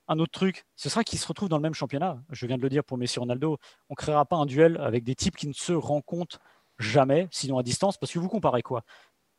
[0.07, 2.21] un autre truc, ce sera qu'ils se retrouvent dans le même championnat.
[2.29, 3.57] Je viens de le dire pour Messi Ronaldo.
[3.89, 6.39] On ne créera pas un duel avec des types qui ne se rencontrent
[6.79, 8.83] jamais, sinon à distance, parce que vous comparez quoi?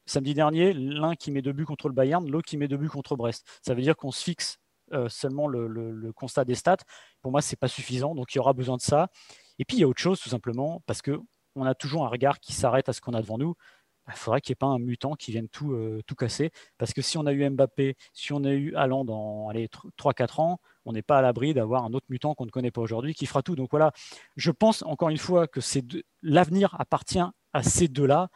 [0.06, 2.88] Samedi dernier, l'un qui met deux buts contre le Bayern, l'autre qui met deux buts
[2.88, 3.46] contre Brest.
[3.62, 4.58] Ça veut dire qu'on se fixe
[4.92, 6.76] euh, seulement le, constat des stats.
[7.20, 9.08] Pour moi, ce n'est pas suffisant, donc il y aura besoin de ça.
[9.58, 12.38] Et puis, il y a autre chose, tout simplement, parce qu'on a toujours un regard
[12.38, 13.54] qui s'arrête à ce qu'on a devant nous.
[14.08, 16.50] Il faudrait qu'il n'y ait pas un mutant qui vienne tout, euh, tout casser.
[16.78, 19.50] Parce que si on a eu Mbappé, si on a eu Allan dans
[19.96, 22.80] 3-4 ans, on n'est pas à l'abri d'avoir un autre mutant qu'on ne connaît pas
[22.80, 23.56] aujourd'hui qui fera tout.
[23.56, 23.92] Donc voilà,
[24.36, 25.60] je pense encore une fois que
[26.22, 27.18] l'avenir appartient
[27.52, 28.28] à ces deux-là.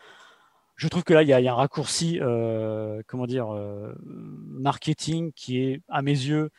[0.74, 5.58] Je trouve que là, il y, a, un raccourci, euh, comment dire, euh, marketing qui
[5.58, 6.50] est, à mes yeux,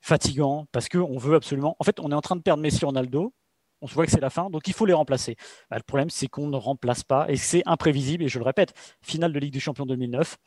[0.00, 1.76] fatigant parce qu'on veut absolument.
[1.78, 3.34] En fait, on est en train de perdre Messi Ronaldo
[3.80, 5.36] on se voit que c'est la fin, donc il faut les remplacer.
[5.70, 8.74] Bah, le problème, c'est qu'on ne remplace pas, et c'est imprévisible, et je le répète,
[9.02, 10.38] finale de Ligue des Champions 2009,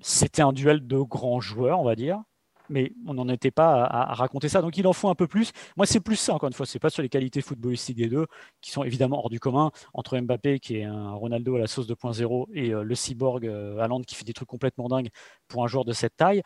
[0.00, 2.22] c'était un duel de grands joueurs, on va dire,
[2.68, 5.52] mais on n'en était pas à, raconter ça, donc il en faut un peu plus.
[5.76, 8.26] Moi, c'est plus ça, encore une fois, c'est pas sur les qualités footballistiques des deux,
[8.60, 11.86] qui sont évidemment hors du commun, entre Mbappé, qui est un Ronaldo à la sauce
[11.86, 15.10] 2.0, et euh, le cyborg euh, qui fait des trucs complètement dingues
[15.48, 16.42] pour un joueur de cette taille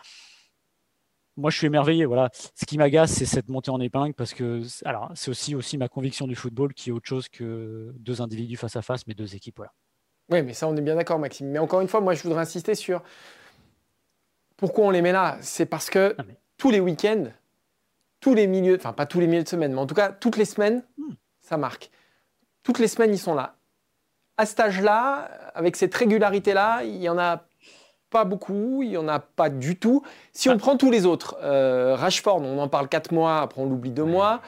[1.39, 2.05] moi, je suis émerveillé.
[2.05, 2.31] Voilà.
[2.55, 5.89] Ce qui m'agace, c'est cette montée en épingle parce que alors, c'est aussi, aussi ma
[5.89, 9.35] conviction du football qui est autre chose que deux individus face à face, mais deux
[9.35, 9.57] équipes.
[9.57, 9.73] Voilà.
[10.31, 11.49] Oui, mais ça, on est bien d'accord, Maxime.
[11.49, 13.03] Mais encore une fois, moi, je voudrais insister sur
[14.57, 15.39] pourquoi on les met là.
[15.41, 16.17] C'est parce que
[16.59, 17.29] tous les week-ends,
[18.21, 20.37] tous les milieux, enfin, pas tous les milieux de semaine, mais en tout cas, toutes
[20.37, 21.13] les semaines, hmm.
[21.41, 21.91] ça marque.
[22.65, 23.55] Toutes les semaines, ils sont là.
[24.37, 27.48] À cet âge-là, avec cette régularité-là, il y en a
[28.11, 30.03] pas beaucoup, il n'y en a pas du tout.
[30.33, 30.59] Si on ah.
[30.59, 34.05] prend tous les autres, euh, Rashford, on en parle 4 mois, après on l'oublie 2
[34.05, 34.41] mois.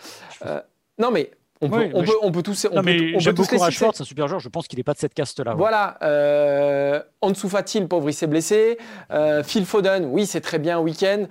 [0.46, 0.60] Euh,
[0.98, 1.30] non mais
[1.62, 2.66] on peut, on, peut, on peut, tous.
[2.72, 4.40] On peut, on beaucoup Rashford, c'est un super joueur.
[4.40, 5.54] Je pense qu'il n'est pas de cette caste-là.
[5.54, 5.98] Voilà.
[6.02, 8.78] Euh, Ansu Fati, le pauvre, il s'est blessé.
[9.10, 11.26] Euh, Phil Foden, oui, c'est très bien week-end.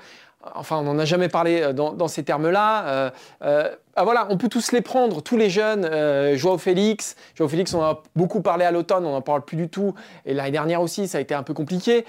[0.55, 2.87] Enfin, on n'en a jamais parlé euh, dans, ces termes-là.
[2.87, 3.09] Euh,
[3.43, 5.85] euh, ah, voilà, on peut tous les prendre, tous les jeunes.
[6.35, 9.67] Joao Félix, Joao Félix, on a beaucoup parlé à l'automne, on n'en parle plus du
[9.67, 9.93] tout.
[10.25, 12.05] Et l'année dernière aussi, ça a été un peu compliqué.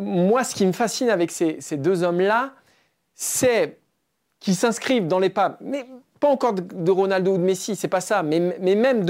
[0.00, 2.52] Moi, ce qui me fascine avec ces, deux hommes-là,
[3.14, 3.78] c'est
[4.38, 5.84] qu'ils s'inscrivent dans les pas, mais
[6.20, 9.04] pas encore de, Ronaldo ou de Messi, c'est pas ça, mais, même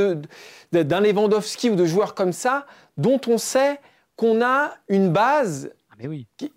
[0.72, 2.64] d'un Lewandowski ou de joueurs comme ça,
[2.96, 3.78] dont on sait
[4.16, 5.70] qu'on a une base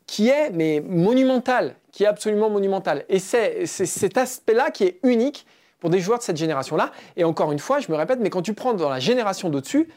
[0.07, 3.05] qui, est mais monumentale, qui est absolument monumentale.
[3.09, 5.45] Et c'est cet aspect-là qui est unique
[5.79, 6.91] pour des joueurs de cette génération-là.
[7.17, 9.89] Et encore une fois, je me répète, mais quand tu prends dans la génération d'au-dessus,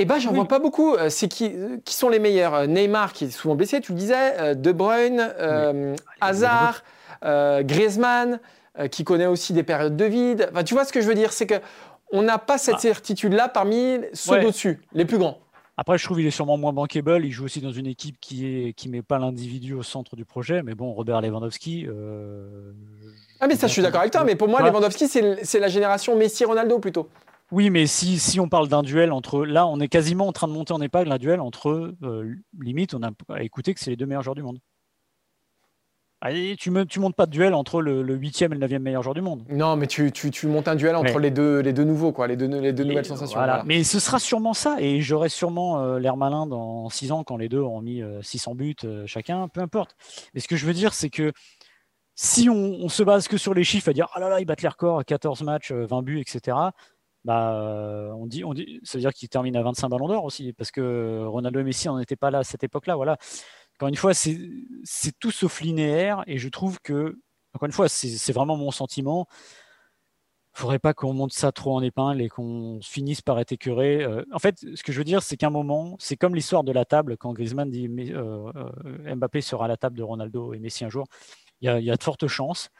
[0.00, 0.94] eh ben, j'en vois pas beaucoup.
[0.94, 1.52] Euh, c'est qui,
[1.84, 2.54] qui sont les meilleurs?
[2.54, 5.34] Euh, Neymar, qui est souvent blessé, tu le disais, euh, De Bruyne,
[6.20, 6.84] Hazard,
[7.22, 8.38] Griezmann,
[8.92, 10.48] qui connaît aussi des périodes de vide.
[10.52, 11.32] Enfin, tu vois ce que je veux dire?
[11.32, 11.56] C'est que
[12.12, 12.80] on n'a pas cette ah.
[12.80, 15.38] certitude-là parmi ceux d'au-dessus, les plus grands.
[15.80, 17.24] Après, je trouve qu'il est sûrement moins bankable.
[17.24, 20.24] Il joue aussi dans une équipe qui est qui met pas l'individu au centre du
[20.24, 20.64] projet.
[20.64, 21.86] Mais bon, Robert Lewandowski.
[21.86, 22.72] Euh,
[23.38, 24.24] ah, mais ça, je suis d'accord avec toi.
[24.24, 27.08] Mais pour moi, Lewandowski, c'est la génération Messi-Ronaldo plutôt.
[27.52, 29.44] Oui, mais si, si on parle d'un duel entre.
[29.44, 31.94] Là, on est quasiment en train de monter en épingle un duel entre.
[32.02, 34.58] Euh, limite, on a écouté que c'est les deux meilleurs joueurs du monde.
[36.20, 39.04] Allez, tu ne tu montes pas de duel entre le, 8e et le 9e meilleur
[39.04, 39.44] joueur du monde.
[39.48, 42.36] Non, mais tu, tu, montes un duel entre les, deux, les deux nouveaux, quoi, les
[42.36, 43.38] deux, les deux nouvelles sensations.
[43.64, 47.36] Mais ce sera sûrement ça, et j'aurai sûrement euh, l'air malin dans 6 ans quand
[47.36, 49.94] les deux auront mis 600 euh, buts euh, chacun, peu importe.
[50.34, 51.32] Mais ce que je veux dire, c'est que
[52.16, 54.44] si on, on, se base que sur les chiffres, à dire ah là là, ils
[54.44, 56.56] battent les records, 14 matchs, 20 buts, etc.,
[57.24, 60.52] bah, on dit, on dit, ça veut dire qu'il termine à 25 ballons d'or aussi,
[60.52, 62.96] parce que Ronaldo et Messi n'en étaient pas là à cette époque-là.
[62.96, 63.18] Voilà.
[63.78, 64.36] Encore une fois, c'est
[65.20, 67.20] tout sauf linéaire et je trouve que,
[67.54, 69.28] encore une fois, c'est vraiment mon sentiment.
[70.56, 74.02] Il faudrait pas qu'on monte ça trop en épingle et qu'on finisse par être écœuré.
[74.02, 76.64] Euh, en fait, ce que je veux dire, c'est qu'à un moment, c'est comme l'histoire
[76.64, 80.54] de la table quand Griezmann dit euh, euh, Mbappé sera à la table de Ronaldo
[80.54, 81.06] et Messi un jour.
[81.60, 82.70] Il y a, de fortes chances.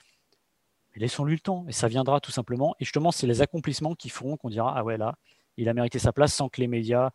[0.97, 2.75] Laissons-lui le temps et ça viendra tout simplement.
[2.81, 5.15] Et justement, c'est les accomplissements qui feront qu'on dira ah ouais là,
[5.57, 7.11] il a mérité sa place sans que les médias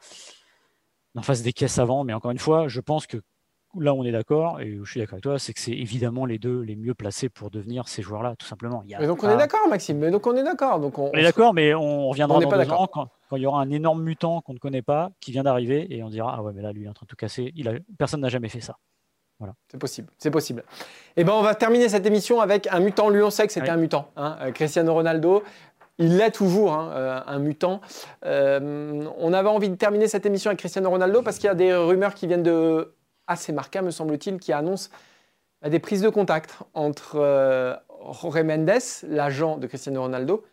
[1.15, 2.05] n'en fassent des caisses avant.
[2.05, 3.17] Mais encore une fois, je pense que
[3.79, 6.37] là on est d'accord, et je suis d'accord avec toi, c'est que c'est évidemment les
[6.37, 8.83] deux les mieux placés pour devenir ces joueurs-là, tout simplement.
[8.99, 10.79] mais donc on est d'accord, Maxime, mais donc on est d'accord.
[10.79, 13.69] Donc on, est d'accord, mais on reviendra dans deux ans quand, il y aura un
[13.69, 16.61] énorme mutant qu'on ne connaît pas, qui vient d'arriver, et on dira, ah ouais, mais
[16.61, 17.51] là, lui, il est en train de tout casser.
[17.55, 17.73] Il a...
[17.97, 18.77] Personne n'a jamais fait ça.
[19.39, 19.55] Voilà.
[19.69, 20.63] C'est possible, c'est possible.
[21.17, 23.09] Et eh ben, on va terminer cette émission avec un mutant.
[23.09, 24.09] Lui, on sait que c'était un mutant.
[24.15, 25.43] Hein, euh, Cristiano Ronaldo.
[25.99, 27.81] Il l'est toujours, hein, euh, un mutant.
[28.25, 31.55] Euh, on avait envie de terminer cette émission avec Cristiano Ronaldo parce qu'il y a
[31.55, 32.93] des rumeurs qui viennent de
[33.27, 34.89] assez marqué, me semble-t-il, qui annonce
[35.61, 37.75] bah, des prises de contact entre euh,
[38.21, 38.71] Jorge Mendes,
[39.03, 40.43] l'agent de Cristiano Ronaldo,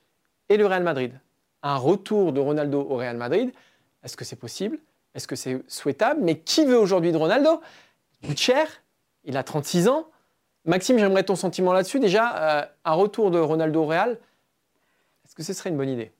[0.48, 1.12] et le Real Madrid.
[1.62, 3.52] Un retour de Ronaldo au Real Madrid,
[4.02, 4.78] est-ce que c'est possible?
[5.14, 6.20] Est-ce que c'est souhaitable?
[6.22, 7.60] Mais qui veut aujourd'hui de Ronaldo?
[8.22, 8.66] Il coûte cher,
[9.24, 10.08] il a 36 ans.
[10.64, 12.00] Maxime, j'aimerais ton sentiment là-dessus.
[12.00, 14.18] Déjà, euh, un retour de Ronaldo au Real,
[15.24, 16.12] est-ce que ce serait une bonne idée?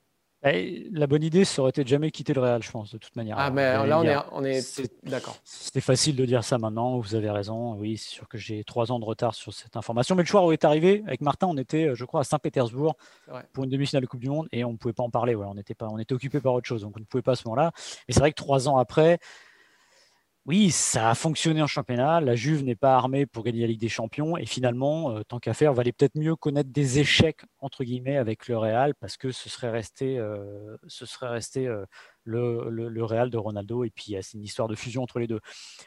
[0.43, 3.14] La bonne idée, ça aurait été de jamais quitter le Real, je pense, de toute
[3.14, 3.36] manière.
[3.38, 5.36] Ah, mais là, on est, on est d'accord.
[5.45, 7.74] C'est facile de dire ça maintenant, vous avez raison.
[7.74, 10.14] Oui, c'est sûr que j'ai trois ans de retard sur cette information.
[10.14, 12.97] Mais le choix où est arrivé, avec Martin, on était, je crois, à Saint-Pétersbourg
[13.53, 15.36] pour une demi-finale de Coupe du Monde et on ne pouvait pas en parler.
[15.36, 17.36] On, était pas, on était occupé par autre chose, donc on ne pouvait pas à
[17.36, 17.72] ce moment-là.
[18.09, 19.18] Mais c'est vrai que trois ans après,
[20.47, 22.20] oui, ça a fonctionné en championnat.
[22.20, 24.38] La Juve n'est pas armée pour gagner la Ligue des Champions.
[24.38, 28.49] Et finalement, euh, tant qu'à faire, valait peut-être mieux connaître des échecs, entre guillemets, avec
[28.49, 31.91] le Real, parce que ce serait resté, euh, euh,
[32.24, 33.84] le, Real de Ronaldo.
[33.84, 35.41] Et puis, c'est une histoire de fusion entre les deux.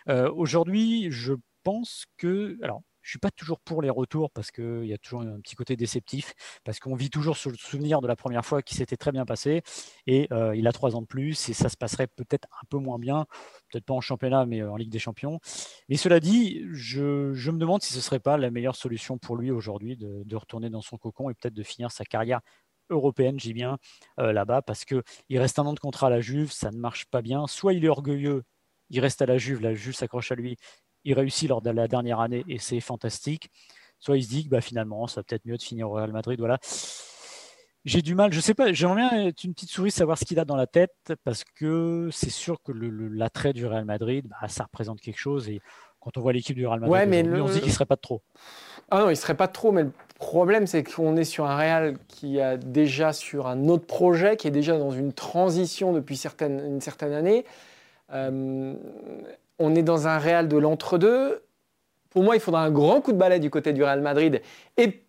[0.07, 1.33] Aujourd'hui, je
[1.63, 2.57] pense que.
[2.61, 5.55] Alors, je suis pas toujours pour les retours parce qu'il y a toujours un petit
[5.55, 6.33] côté déceptif,
[6.63, 9.25] parce qu'on vit toujours sur le souvenir de la première fois qui s'était très bien
[9.25, 9.61] passé,
[10.07, 12.77] et euh, il a trois ans de plus, et ça se passerait peut-être un peu
[12.77, 13.25] moins bien,
[13.71, 15.39] peut-être pas en championnat, mais euh, en Ligue des Champions.
[15.89, 19.51] Mais cela dit, je, me demande si ce serait pas la meilleure solution pour lui
[19.51, 22.41] aujourd'hui de, retourner dans son cocon et peut-être de finir sa carrière
[22.89, 23.77] européenne, j'y bien,
[24.19, 27.05] euh, là-bas, parce qu'il reste un an de contrat à la Juve, ça ne marche
[27.05, 27.47] pas bien.
[27.47, 28.43] Soit il est orgueilleux,
[28.89, 30.57] il reste à la Juve, la Juve s'accroche à lui,
[31.03, 33.49] il réussit lors de la dernière année et c'est fantastique.
[33.99, 36.11] Soit il se dit que bah, finalement, ça va peut-être mieux de finir au Real
[36.11, 36.39] Madrid.
[36.39, 36.59] Voilà.
[37.85, 40.39] J'ai du mal, je sais pas, j'aimerais bien être une petite souris, savoir ce qu'il
[40.39, 44.63] a dans la tête, parce que c'est sûr que l'attrait du Real Madrid, bah, ça
[44.63, 45.49] représente quelque chose.
[45.49, 45.59] Et
[45.99, 47.97] quand on voit l'équipe du Real Madrid, mais on se dit qu'il ne serait pas
[47.97, 48.21] de trop.
[48.89, 51.45] Ah non, il ne serait pas de trop, mais le problème, c'est qu'on est sur
[51.45, 55.91] un Real qui a déjà sur un autre projet, qui est déjà dans une transition
[55.91, 57.45] depuis une certaine année.
[58.13, 58.75] Euh,
[59.59, 61.43] on est dans un Real de l'entre-deux.
[62.09, 64.41] Pour moi, il faudra un grand coup de balai du côté du Real Madrid.
[64.77, 65.03] Et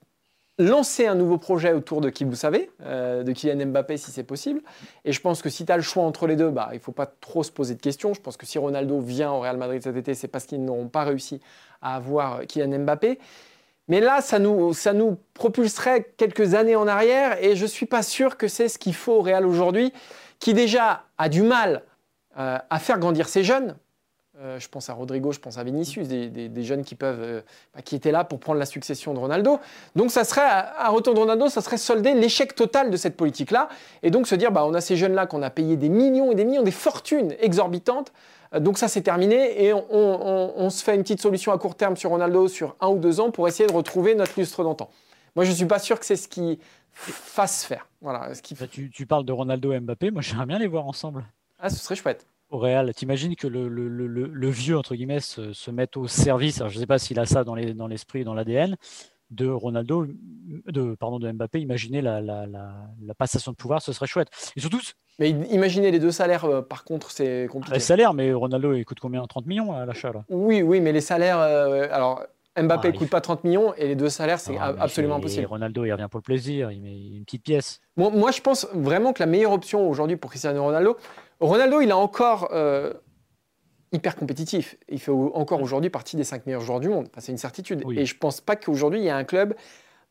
[0.58, 4.22] lancer un nouveau projet autour de qui vous savez, euh, de Kylian Mbappé si c'est
[4.22, 4.62] possible.
[5.04, 6.80] Et je pense que si tu as le choix entre les deux, bah, il ne
[6.80, 8.14] faut pas trop se poser de questions.
[8.14, 10.88] Je pense que si Ronaldo vient au Real Madrid cet été, c'est parce qu'ils n'auront
[10.88, 11.40] pas réussi
[11.82, 13.18] à avoir Kylian Mbappé.
[13.88, 17.86] Mais là, ça nous, ça nous propulserait quelques années en arrière et je ne suis
[17.86, 19.92] pas sûr que c'est ce qu'il faut au Real aujourd'hui,
[20.38, 21.82] qui déjà a du mal
[22.38, 23.76] euh, à faire grandir ses jeunes.
[24.40, 27.40] Euh, je pense à Rodrigo, je pense à Vinicius, des, jeunes qui peuvent, euh,
[27.72, 29.60] bah, qui étaient là pour prendre la succession de Ronaldo.
[29.94, 33.68] Donc, ça serait, à retour de Ronaldo, ça serait solder l'échec total de cette politique-là.
[34.02, 36.34] Et donc se dire, bah, on a ces jeunes-là qu'on a payé des millions et
[36.34, 38.12] des millions, des fortunes exorbitantes.
[38.58, 42.10] donc ça, c'est terminé et on, se fait une petite solution à court terme sur
[42.10, 44.90] Ronaldo sur un ou deux ans pour essayer de retrouver notre lustre d'antan.
[45.36, 46.58] Moi, je ne suis pas sûr que c'est ce qui
[46.92, 47.86] fasse faire.
[48.00, 48.54] Voilà, ce qui...
[48.54, 50.10] Tu, tu parles de Ronaldo et Mbappé.
[50.10, 51.24] Moi, j'aimerais bien les voir ensemble.
[51.60, 52.94] Ah, ce serait chouette au Real.
[52.94, 56.70] T'imagines que le, le, le, le, vieux, entre guillemets, se, se mette au service, alors
[56.70, 58.76] je ne sais pas s'il a ça dans l'esprit dans et dans l'ADN,
[59.30, 60.06] de Ronaldo,
[60.66, 61.60] de, pardon, de Mbappé.
[61.60, 64.28] Imaginez la, la, la, passation de pouvoir, ce serait chouette.
[64.56, 64.80] Et surtout.
[65.18, 67.74] Mais imaginez les deux salaires, euh, par contre, c'est compliqué.
[67.74, 69.24] Les salaires, mais Ronaldo, il coûte combien?
[69.24, 70.24] 30 millions à l'achat là?
[70.28, 71.38] Oui, oui, mais les salaires.
[71.38, 72.22] Euh, alors,
[72.56, 75.46] Mbappé ne ah, coûte pas 30 millions et les deux salaires, c'est ah, absolument impossible.
[75.46, 77.80] Ronaldo, il revient pour le plaisir, il met une petite pièce.
[77.96, 80.96] Moi, moi je pense vraiment que la meilleure option aujourd'hui pour Cristiano Ronaldo,
[81.44, 82.92] Ronaldo, il est encore euh,
[83.92, 84.76] hyper compétitif.
[84.88, 87.08] Il fait encore aujourd'hui partie des cinq meilleurs joueurs du monde.
[87.18, 87.84] c'est une certitude.
[87.96, 89.54] Et je ne pense pas qu'aujourd'hui, il y ait un club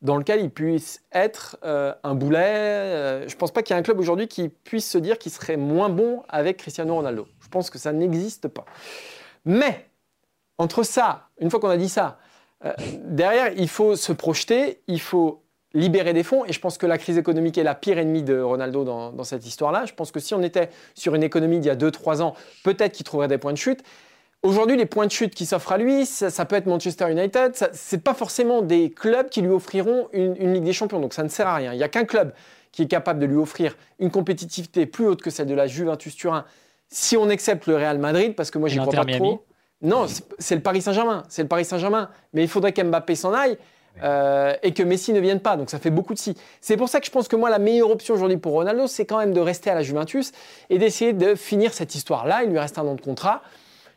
[0.00, 2.38] dans lequel il puisse être euh, un boulet.
[2.38, 5.18] Euh, je ne pense pas qu'il y ait un club aujourd'hui qui puisse se dire
[5.18, 7.26] qu'il serait moins bon avec Cristiano Ronaldo.
[7.40, 8.64] Je pense que ça n'existe pas.
[9.44, 9.90] Mais,
[10.58, 12.18] entre ça, une fois qu'on a dit ça,
[13.02, 15.43] derrière, il faut se projeter, il faut
[15.74, 16.44] libérer des fonds.
[16.46, 19.46] Et je pense que la crise économique est la pire ennemie de Ronaldo dans, cette
[19.46, 19.84] histoire-là.
[19.86, 22.92] Je pense que si on était sur une économie d'il y a 2-3 ans, peut-être
[22.92, 23.82] qu'il trouverait des points de chute.
[24.42, 27.54] Aujourd'hui, les points de chute qui s'offrent à lui, ça, peut être Manchester United.
[27.54, 31.00] Ce n'est pas forcément des clubs qui lui offriront une, Ligue des Champions.
[31.00, 31.72] Donc ça ne sert à rien.
[31.72, 32.32] Il n'y a qu'un club
[32.70, 36.14] qui est capable de lui offrir une compétitivité plus haute que celle de la Juventus
[36.14, 36.44] Turin,
[36.88, 39.44] si on accepte le Real Madrid, parce que moi, j'y crois pas trop.
[39.80, 40.06] Non,
[40.38, 41.22] c'est le Paris Saint-Germain.
[41.28, 42.10] C'est le Paris Saint-Germain.
[42.32, 43.58] Mais il faudrait qu'Mbappé s'en aille.
[44.02, 45.56] Euh, et que Messi ne vienne pas.
[45.56, 46.36] Donc ça fait beaucoup de si.
[46.60, 49.06] C'est pour ça que je pense que moi, la meilleure option aujourd'hui pour Ronaldo, c'est
[49.06, 50.32] quand même de rester à la Juventus
[50.70, 52.42] et d'essayer de finir cette histoire-là.
[52.44, 53.42] Il lui reste un an de contrat.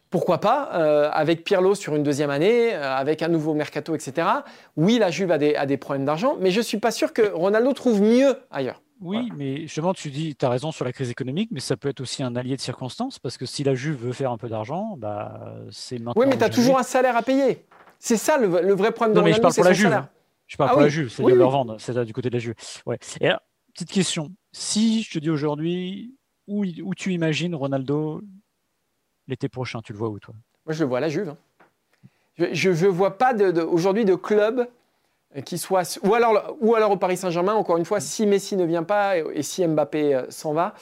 [0.10, 4.26] Pourquoi pas, euh, avec Pirlo sur une deuxième année, euh, avec un nouveau mercato, etc.
[4.78, 7.12] Oui, la Juve a des, a des problèmes d'argent, mais je ne suis pas sûr
[7.12, 8.82] que Ronaldo trouve mieux ailleurs.
[9.02, 11.90] Oui, mais justement, tu dis, tu as raison sur la crise économique, mais ça peut
[11.90, 14.48] être aussi un allié de circonstance, parce que si la Juve veut faire un peu
[14.48, 15.40] d'argent, bah,
[15.72, 16.14] c'est maintenant.
[16.16, 17.66] Oui, mais tu as toujours un salaire à payer.
[18.00, 20.04] C'est ça le, vrai problème de non, mais je parle pour la Juve.
[20.48, 22.56] Je parle ah pour la Juve, c'est-à-dire leur vendre, c'est du côté de la Juve.
[22.86, 22.98] Ouais.
[23.20, 23.42] Et alors,
[23.74, 24.32] petite question.
[24.52, 26.16] Si je te dis aujourd'hui,
[26.48, 28.22] où, où tu imagines Ronaldo
[29.28, 29.82] l'été prochain?
[29.82, 30.34] Tu le vois où, toi?
[30.66, 31.30] Moi, je le vois à la Juve.
[31.30, 31.38] Hein.
[32.52, 34.68] Je ne vois pas de, aujourd'hui de club
[35.44, 36.00] qui soit.
[36.04, 39.18] Ou alors, ou alors au Paris Saint-Germain, encore une fois, si Messi ne vient pas
[39.18, 40.74] et, si Mbappé euh, s'en va.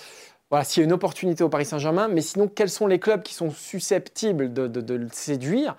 [0.49, 3.23] Voilà, s'il y a une opportunité au Paris Saint-Germain, mais sinon, quels sont les clubs
[3.23, 5.75] qui sont susceptibles de, de le séduire?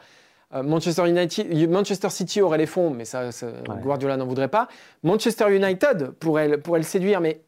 [0.53, 3.31] Manchester, United, Manchester City aurait les fonds, mais ça,
[3.83, 4.69] Guardiola n'en voudrait pas.
[5.03, 7.43] Manchester United pourrait, pourrait le séduire, mais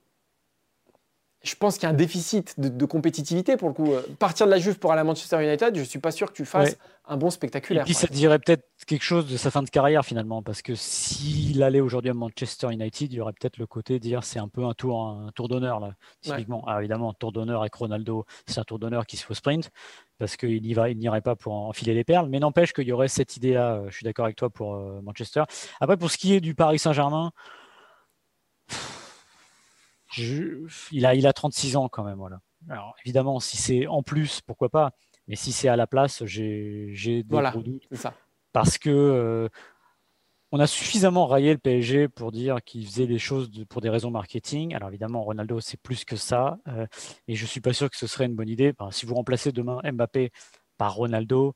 [1.42, 3.92] je pense qu'il y a un déficit de, compétitivité pour le coup.
[4.18, 6.36] Partir de la Juve pour aller à Manchester United, je ne suis pas sûr que
[6.36, 6.76] tu fasses
[7.06, 7.82] un bon spectaculaire.
[7.82, 10.74] Et puis ça dirait peut-être quelque chose de sa fin de carrière finalement, parce que
[10.74, 14.40] s'il allait aujourd'hui à Manchester United, il y aurait peut-être le côté de dire c'est
[14.40, 16.64] un peu un tour, un tour d'honneur là, typiquement.
[16.66, 19.34] Alors évidemment, un tour d'honneur avec Ronaldo, c'est un tour d'honneur qui se fait au
[19.34, 19.70] sprint,
[20.18, 23.84] parce qu'il n'irait pas pour enfiler les perles, mais n'empêche qu'il y aurait cette idée-là.
[23.88, 25.44] Je suis d'accord avec toi pour euh, Manchester.
[25.80, 27.30] Après, pour ce qui est du Paris Saint-Germain
[30.16, 32.18] il, a, il a 36 ans quand même.
[32.18, 32.40] Voilà.
[32.68, 34.92] Alors évidemment, si c'est en plus, pourquoi pas
[35.26, 37.86] Mais si c'est à la place, j'ai des voilà, doutes.
[37.92, 38.14] Ça.
[38.52, 39.48] Parce que euh,
[40.50, 44.10] on a suffisamment raillé le PSG pour dire qu'il faisait les choses pour des raisons
[44.10, 44.74] marketing.
[44.74, 46.58] Alors évidemment, Ronaldo, c'est plus que ça.
[46.68, 46.86] Euh,
[47.26, 48.72] et je ne suis pas sûr que ce serait une bonne idée.
[48.90, 50.30] si vous remplacez demain Mbappé
[50.78, 51.54] par Ronaldo,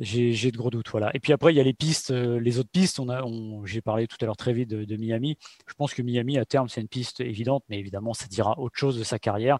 [0.00, 0.88] j'ai de gros doutes.
[0.90, 1.10] Voilà.
[1.14, 3.00] Et puis après, il y a les pistes, euh, les autres pistes.
[3.00, 3.24] On a,
[3.64, 5.38] j'ai parlé tout à l'heure très vite de, Miami.
[5.66, 8.76] Je pense que Miami, à terme, c'est une piste évidente, mais évidemment, ça dira autre
[8.76, 9.58] chose de sa carrière.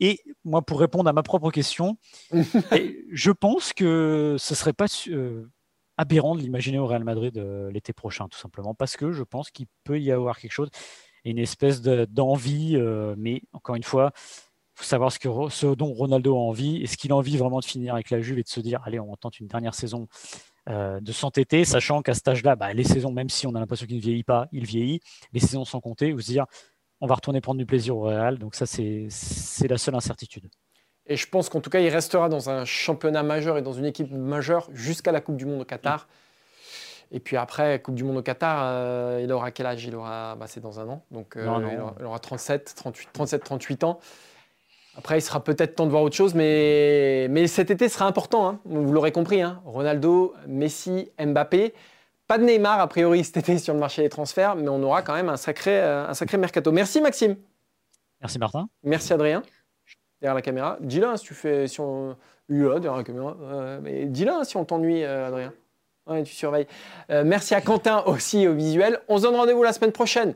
[0.00, 1.98] Et moi, pour répondre à ma propre question,
[3.12, 5.50] je pense que ce serait pas euh,
[5.96, 9.50] aberrant de l'imaginer au Real Madrid euh, l'été prochain, tout simplement, parce que je pense
[9.50, 10.70] qu'il peut y avoir quelque chose,
[11.24, 12.76] une espèce d'envie,
[13.16, 14.12] mais encore une fois,
[14.74, 16.82] faut savoir ce, que, ce dont Ronaldo a envie.
[16.82, 18.98] Est-ce qu'il a envie vraiment de finir avec la Juve et de se dire, allez,
[18.98, 20.08] on tente une dernière saison
[20.68, 23.86] euh, de s'entêter, sachant qu'à cet âge-là, bah, les saisons, même si on a l'impression
[23.86, 25.00] qu'il ne vieillit pas, il vieillit.
[25.32, 26.46] Les saisons sont comptées, ou se dire,
[27.00, 28.38] on va retourner prendre du plaisir au Real.
[28.38, 29.08] Donc ça, c'est
[29.68, 30.48] la seule incertitude.
[31.06, 33.84] Et je pense qu'en tout cas, il restera dans un championnat majeur et dans une
[33.84, 36.08] équipe majeure jusqu'à la Coupe du Monde au Qatar.
[37.10, 39.84] Et puis après, Coupe du Monde au Qatar, euh, il aura quel âge?
[39.84, 41.70] Il aura, bah, c'est dans un an, donc euh, Non, non.
[41.70, 44.00] Il, aura, il aura 37, 38, 37, 38 ans.
[44.96, 48.48] Après, il sera peut-être temps de voir autre chose, mais, mais cet été sera important.
[48.48, 48.60] hein.
[48.64, 49.60] Vous l'aurez compris, hein.
[49.64, 51.74] Ronaldo, Messi, Mbappé.
[52.26, 55.02] Pas de Neymar a priori cet été sur le marché des transferts, mais on aura
[55.02, 56.72] quand même un sacré, euh, un sacré mercato.
[56.72, 57.36] Merci Maxime.
[58.20, 58.68] Merci Martin.
[58.82, 59.42] Merci Adrien.
[60.22, 60.78] Derrière la caméra.
[60.80, 61.66] Dis-le hein, si tu fais.
[61.66, 62.16] Si on...
[62.48, 63.36] Là, derrière la caméra.
[63.42, 65.52] Euh, mais dis-le hein, si on t'ennuie, euh, Adrien.
[66.06, 66.66] Ouais, tu surveilles.
[67.10, 69.00] Euh, merci à Quentin aussi au visuel.
[69.08, 70.34] On se donne rendez-vous la semaine prochaine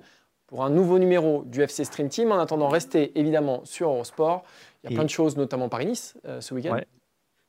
[0.49, 2.32] pour un nouveau numéro du FC Stream Team.
[2.32, 4.42] En attendant, restez évidemment sur Eurosport.
[4.82, 6.72] Il y a Et- plein de choses, notamment Paris-Nice euh, ce week-end.
[6.74, 6.86] Ouais.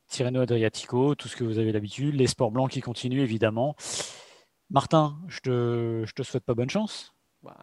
[0.08, 3.74] Tirreno Adriatico, tout ce que vous avez l'habitude, les sports blancs qui continuent évidemment.
[4.70, 7.12] Martin, je te, je te souhaite pas bonne chance.
[7.42, 7.56] Bah,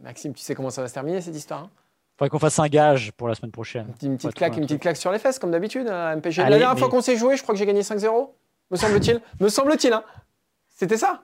[0.00, 1.70] Maxime, tu sais comment ça va se terminer cette histoire hein?
[2.18, 3.86] Faudrait qu'on fasse un gage pour la semaine prochaine.
[3.86, 5.88] Une petite- Une petite Ouais, claque, un une petite claque sur les fesses, comme d'habitude,
[5.88, 6.40] à MPG.
[6.42, 8.34] Allez, la dernière mais- fois qu'on s'est joué, je crois que j'ai gagné 5-0,
[8.70, 9.20] me semble-t-il.
[9.40, 10.04] me semble-t-il, hein
[10.68, 11.22] C'était ça?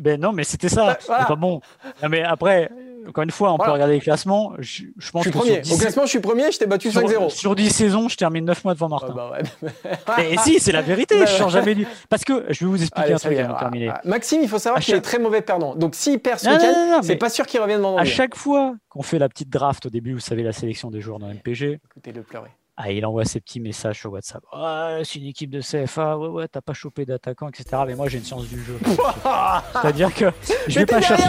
[0.00, 0.86] Ben non, mais c'était ça.
[0.88, 1.22] Ouais, voilà.
[1.22, 1.60] C'est pas bon.
[2.02, 2.70] Non, mais après,
[3.08, 3.70] encore une fois, on Voilà.
[3.70, 4.52] peut regarder les classements.
[4.58, 5.64] Je, je pense Je suis que premier.
[5.64, 7.30] sur Au 10, classement, je suis premier, je t'ai battu sur, 5-0.
[7.30, 9.14] sur 10 saisons, je termine 9 mois devant Ah Martin.
[9.14, 9.70] bah ouais.
[10.18, 11.86] Mais si, c'est la vérité, Bah je change jamais du.
[12.10, 13.88] Parce que je vais vous expliquer Allez, un truc est, avant de ah, terminer.
[13.88, 14.00] ah.
[14.04, 15.74] Maxime, il faut savoir qu'il est chaque- très mauvais perdant.
[15.74, 18.02] Donc s'il perd ce week-end, non, non, c'est pas sûr qu'il revienne vendredi.
[18.02, 21.00] À chaque fois qu'on fait la petite draft au début, vous savez, la sélection des
[21.00, 22.50] joueurs dans MPG, Écoutez-le pleurer.
[22.76, 24.42] Ah, il envoie ses petits messages sur WhatsApp.
[24.52, 27.82] Ouais, c'est une équipe de CFA, ouais, ouais, t'as pas chopé d'attaquant, etc.
[27.86, 28.78] Mais moi, j'ai une science du jeu.
[29.72, 30.32] C'est-à-dire que
[30.66, 31.22] je vais pas chercher.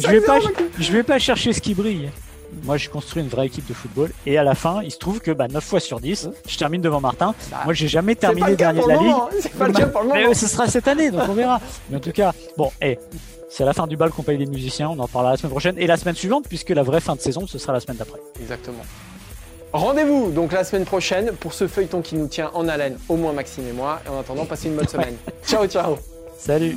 [0.00, 0.52] Je vais, 5-0, pas, Maxime.
[0.78, 2.10] je vais pas chercher ce qui brille.
[2.64, 4.10] Moi, j'ai construit une vraie équipe de football.
[4.24, 6.80] Et à la fin, il se trouve que bah, 9 fois sur 10, je termine
[6.80, 7.34] devant Martin.
[7.64, 9.14] Moi, j'ai jamais terminé dernier de la ligue.
[9.40, 10.34] C'est pas le cas pour le Mais moment.
[10.34, 11.60] ce sera cette année, donc on verra.
[11.90, 12.98] Mais en tout cas, bon, eh,
[13.50, 14.88] c'est à la fin du bal qu'on paye les musiciens.
[14.88, 17.20] On en parlera la semaine prochaine et la semaine suivante, puisque la vraie fin de
[17.20, 18.18] saison, ce sera la semaine d'après.
[18.40, 18.82] Exactement.
[19.76, 23.34] Rendez-vous donc la semaine prochaine pour ce feuilleton qui nous tient en haleine, au moins
[23.34, 24.00] Maxime et moi.
[24.06, 25.16] Et en attendant, passez une bonne semaine.
[25.46, 25.98] ciao, ciao.
[26.38, 26.76] Salut